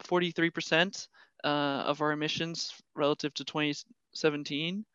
43% 0.02 1.08
uh, 1.44 1.48
of 1.48 2.02
our 2.02 2.12
emissions 2.12 2.74
relative 2.96 3.34
to 3.36 3.46
2017 3.46 4.86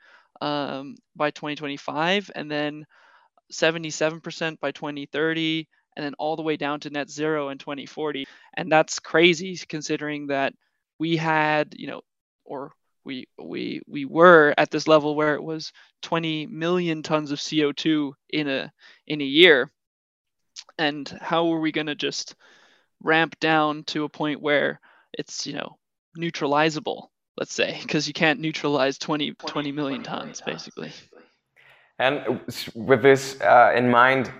um, 0.40 0.96
by 1.16 1.30
2025, 1.30 2.30
and 2.34 2.50
then 2.50 2.84
77% 3.52 4.60
by 4.60 4.72
2030, 4.72 5.68
and 5.96 6.04
then 6.04 6.14
all 6.18 6.36
the 6.36 6.42
way 6.42 6.56
down 6.56 6.80
to 6.80 6.90
net 6.90 7.10
zero 7.10 7.48
in 7.48 7.58
2040. 7.58 8.26
And 8.56 8.70
that's 8.70 8.98
crazy 8.98 9.58
considering 9.68 10.28
that 10.28 10.54
we 10.98 11.16
had, 11.16 11.74
you 11.76 11.88
know, 11.88 12.02
or 12.44 12.72
we 13.04 13.26
we 13.38 13.80
we 13.86 14.04
were 14.04 14.54
at 14.58 14.70
this 14.70 14.86
level 14.86 15.14
where 15.14 15.34
it 15.34 15.42
was 15.42 15.72
20 16.02 16.46
million 16.46 17.02
tons 17.02 17.32
of 17.32 17.38
CO2 17.38 18.12
in 18.30 18.48
a 18.48 18.72
in 19.06 19.20
a 19.20 19.24
year. 19.24 19.70
And 20.78 21.08
how 21.20 21.52
are 21.52 21.60
we 21.60 21.72
going 21.72 21.86
to 21.86 21.94
just 21.94 22.34
ramp 23.02 23.38
down 23.40 23.84
to 23.84 24.04
a 24.04 24.08
point 24.08 24.40
where 24.40 24.80
it's, 25.12 25.46
you 25.46 25.54
know, 25.54 25.78
neutralizable, 26.16 27.10
let's 27.36 27.54
say, 27.54 27.78
because 27.82 28.06
you 28.06 28.12
can't 28.12 28.40
neutralize 28.40 28.98
20, 28.98 29.32
20 29.32 29.72
million 29.72 30.02
tons, 30.02 30.40
basically. 30.44 30.92
And 31.98 32.40
with 32.74 33.02
this 33.02 33.40
uh, 33.40 33.72
in 33.74 33.90
mind, 33.90 34.30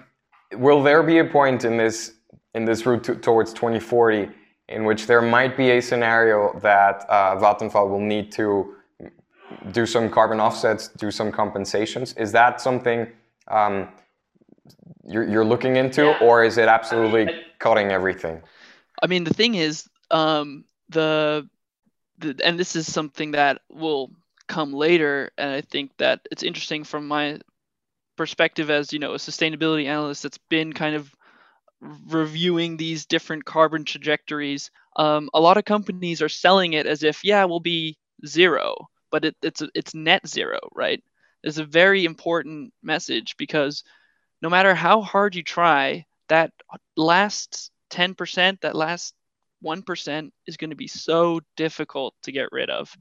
will 0.53 0.83
there 0.83 1.03
be 1.03 1.18
a 1.18 1.25
point 1.25 1.64
in 1.64 1.77
this 1.77 2.14
in 2.55 2.64
this 2.64 2.87
route 2.87 3.05
to, 3.05 3.14
towards 3.14 3.53
2040 3.53 4.29
in 4.68 4.85
which 4.85 5.07
there 5.07 5.22
might 5.22 5.57
be 5.57 5.70
a 5.72 5.81
scenario 5.81 6.59
that 6.61 7.07
uh, 7.09 7.37
Vattenfall 7.37 7.88
will 7.88 8.00
need 8.00 8.31
to 8.33 8.74
do 9.72 9.87
some 9.87 10.11
carbon 10.11 10.40
offsets, 10.40 10.88
do 10.88 11.11
some 11.11 11.33
compensations? 11.33 12.12
Is 12.14 12.33
that 12.33 12.61
something 12.61 13.07
um, 13.48 13.88
you're, 15.07 15.26
you're, 15.26 15.44
looking 15.44 15.76
into, 15.76 16.04
yeah. 16.04 16.18
or 16.20 16.44
is 16.44 16.59
it 16.59 16.68
absolutely 16.68 17.22
I 17.22 17.26
mean, 17.26 17.40
cutting 17.59 17.90
everything? 17.90 18.42
I 19.02 19.07
mean, 19.07 19.24
the 19.24 19.33
thing 19.33 19.54
is, 19.54 19.88
um, 20.11 20.64
the, 20.90 21.48
the 22.18 22.38
and 22.44 22.59
this 22.59 22.76
is 22.76 22.92
something 22.92 23.33
that 23.33 23.62
will 23.70 24.11
come 24.48 24.72
later, 24.72 25.31
and 25.38 25.50
I 25.50 25.62
think 25.62 25.92
that 25.98 26.20
it's 26.31 26.42
interesting 26.42 26.85
from 26.85 27.09
my 27.09 27.40
perspective 28.16 28.68
as 28.68 28.92
you 28.92 28.98
know 28.98 29.12
a 29.14 29.16
sustainability 29.16 29.87
analyst 29.87 30.24
that's 30.24 30.38
been 30.38 30.72
kind 30.72 30.96
of 30.96 31.14
reviewing 31.80 32.76
these 32.76 33.06
different 33.06 33.44
carbon 33.44 33.84
trajectories. 33.84 34.70
Um, 34.96 35.30
a 35.34 35.40
lot 35.40 35.58
of 35.58 35.64
companies 35.64 36.22
are 36.22 36.28
selling 36.28 36.72
it 36.72 36.86
as 36.86 37.02
if 37.02 37.24
yeah 37.24 37.44
we'll 37.44 37.60
be 37.60 37.96
zero, 38.26 38.88
but 39.10 39.24
it, 39.24 39.36
it's 39.42 39.62
it's 39.74 39.94
net 39.94 40.26
zero, 40.26 40.58
right? 40.74 41.02
It's 41.44 41.58
a 41.58 41.64
very 41.64 42.04
important 42.04 42.72
message 42.82 43.36
because 43.36 43.84
no 44.42 44.48
matter 44.48 44.74
how 44.74 45.02
hard 45.02 45.34
you 45.34 45.42
try, 45.42 46.06
that 46.28 46.52
last 46.96 47.70
10%, 47.90 48.60
that 48.60 48.76
last 48.76 49.14
1% 49.64 50.30
is 50.46 50.56
going 50.56 50.70
to 50.70 50.76
be 50.76 50.86
so 50.86 51.40
difficult 51.56 52.14
to 52.22 52.32
get 52.32 52.52
rid 52.52 52.70
of. 52.70 52.94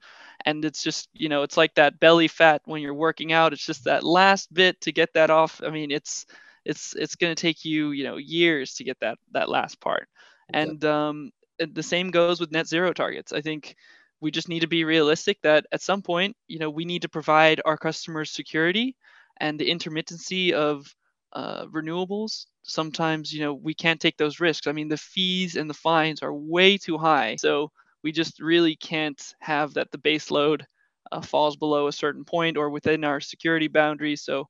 And 0.45 0.63
it's 0.65 0.83
just, 0.83 1.09
you 1.13 1.29
know, 1.29 1.43
it's 1.43 1.57
like 1.57 1.75
that 1.75 1.99
belly 1.99 2.27
fat 2.27 2.61
when 2.65 2.81
you're 2.81 2.93
working 2.93 3.31
out. 3.31 3.53
It's 3.53 3.65
just 3.65 3.83
that 3.83 4.03
last 4.03 4.53
bit 4.53 4.79
to 4.81 4.91
get 4.91 5.13
that 5.13 5.29
off. 5.29 5.61
I 5.63 5.69
mean, 5.69 5.91
it's 5.91 6.25
it's 6.67 6.95
it's 6.95 7.15
going 7.15 7.35
to 7.35 7.41
take 7.41 7.65
you, 7.65 7.91
you 7.91 8.03
know, 8.05 8.17
years 8.17 8.75
to 8.75 8.83
get 8.85 8.99
that 9.01 9.17
that 9.33 9.49
last 9.49 9.81
part. 9.81 10.07
Exactly. 10.49 10.73
And 10.73 10.83
um 10.85 11.31
the 11.59 11.83
same 11.83 12.11
goes 12.11 12.33
with 12.33 12.43
net 12.43 12.59
zero 12.59 12.85
targets. 12.85 13.23
I 13.25 13.33
think 13.33 13.67
we 14.13 14.23
just 14.23 14.43
need 14.43 14.55
to 14.55 14.67
be 14.67 14.83
realistic 14.83 15.37
that 15.43 15.65
at 15.71 15.81
some 15.81 16.01
point, 16.01 16.35
you 16.47 16.59
know, 16.59 16.69
we 16.69 16.85
need 16.85 17.01
to 17.03 17.09
provide 17.09 17.61
our 17.65 17.77
customers 17.77 18.31
security 18.31 18.95
and 19.39 19.59
the 19.59 19.69
intermittency 19.69 20.51
of 20.51 20.95
uh, 21.33 21.65
renewables 21.67 22.45
sometimes 22.63 23.31
you 23.33 23.41
know 23.41 23.53
we 23.53 23.73
can't 23.73 23.99
take 23.99 24.17
those 24.17 24.39
risks 24.39 24.67
i 24.67 24.71
mean 24.71 24.87
the 24.89 24.97
fees 24.97 25.55
and 25.55 25.69
the 25.69 25.73
fines 25.73 26.21
are 26.21 26.33
way 26.33 26.77
too 26.77 26.97
high 26.97 27.35
so 27.35 27.71
we 28.03 28.11
just 28.11 28.39
really 28.39 28.75
can't 28.75 29.33
have 29.39 29.73
that 29.73 29.91
the 29.91 29.97
base 29.97 30.31
load 30.31 30.65
uh, 31.11 31.21
falls 31.21 31.55
below 31.57 31.87
a 31.87 31.91
certain 31.93 32.23
point 32.25 32.57
or 32.57 32.69
within 32.69 33.03
our 33.03 33.19
security 33.19 33.67
boundaries 33.67 34.23
so 34.23 34.47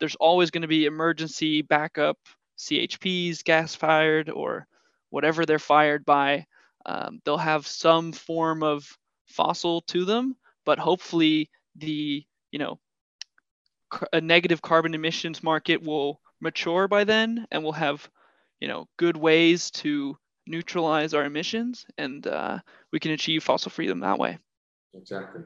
there's 0.00 0.16
always 0.16 0.50
going 0.50 0.62
to 0.62 0.68
be 0.68 0.86
emergency 0.86 1.62
backup 1.62 2.18
chps 2.58 3.44
gas 3.44 3.74
fired 3.74 4.30
or 4.30 4.66
whatever 5.10 5.46
they're 5.46 5.58
fired 5.58 6.04
by. 6.04 6.46
Um, 6.86 7.20
they'll 7.24 7.38
have 7.38 7.66
some 7.66 8.12
form 8.12 8.62
of 8.62 8.86
fossil 9.26 9.82
to 9.82 10.04
them 10.04 10.36
but 10.66 10.78
hopefully 10.78 11.50
the 11.76 12.24
you 12.52 12.58
know 12.58 12.80
a 14.12 14.20
negative 14.20 14.62
carbon 14.62 14.94
emissions 14.94 15.42
market 15.42 15.82
will 15.82 16.20
mature 16.40 16.88
by 16.88 17.04
then 17.04 17.46
and 17.50 17.62
we'll 17.62 17.72
have 17.72 18.08
you 18.60 18.68
know 18.68 18.88
good 18.96 19.16
ways 19.16 19.70
to 19.70 20.16
neutralize 20.46 21.14
our 21.14 21.24
emissions 21.24 21.86
and 21.98 22.26
uh, 22.26 22.58
we 22.92 22.98
can 23.00 23.12
achieve 23.12 23.42
fossil 23.44 23.70
freedom 23.70 24.00
that 24.00 24.18
way. 24.18 24.38
Exactly 24.94 25.44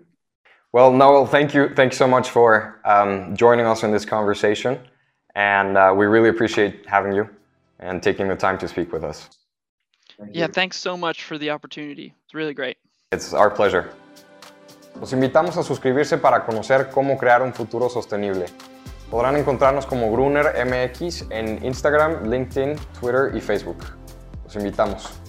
well 0.74 0.90
noel 0.92 1.26
thank 1.26 1.54
you 1.54 1.68
thanks 1.74 1.96
so 1.96 2.06
much 2.06 2.28
for 2.28 2.80
um, 2.84 3.34
joining 3.36 3.66
us 3.66 3.84
in 3.84 3.90
this 3.92 4.04
conversation 4.04 4.78
and 5.34 5.76
uh, 5.76 5.92
we 5.96 6.06
really 6.06 6.28
appreciate 6.28 6.84
having 6.86 7.12
you 7.12 7.28
and 7.78 8.02
taking 8.02 8.26
the 8.28 8.36
time 8.36 8.58
to 8.58 8.66
speak 8.66 8.92
with 8.92 9.04
us 9.04 9.30
Thank 10.18 10.34
yeah 10.34 10.48
thanks 10.48 10.76
so 10.76 10.96
much 10.96 11.22
for 11.22 11.38
the 11.38 11.50
opportunity 11.50 12.12
it's 12.24 12.34
really 12.34 12.54
great 12.54 12.76
it's 13.12 13.32
our 13.32 13.50
pleasure 13.50 13.84
Los 15.00 15.12
invitamos 15.12 15.56
a 15.56 15.62
suscribirse 15.62 16.18
para 16.18 16.44
conocer 16.44 16.90
cómo 16.90 17.18
crear 17.18 17.42
un 17.42 17.52
futuro 17.52 17.88
sostenible. 17.88 18.46
Podrán 19.10 19.36
encontrarnos 19.36 19.86
como 19.86 20.10
Gruner 20.10 20.64
MX 20.64 21.30
en 21.30 21.64
Instagram, 21.64 22.30
LinkedIn, 22.30 22.76
Twitter 23.00 23.32
y 23.34 23.40
Facebook. 23.40 23.78
Los 24.44 24.54
invitamos. 24.56 25.23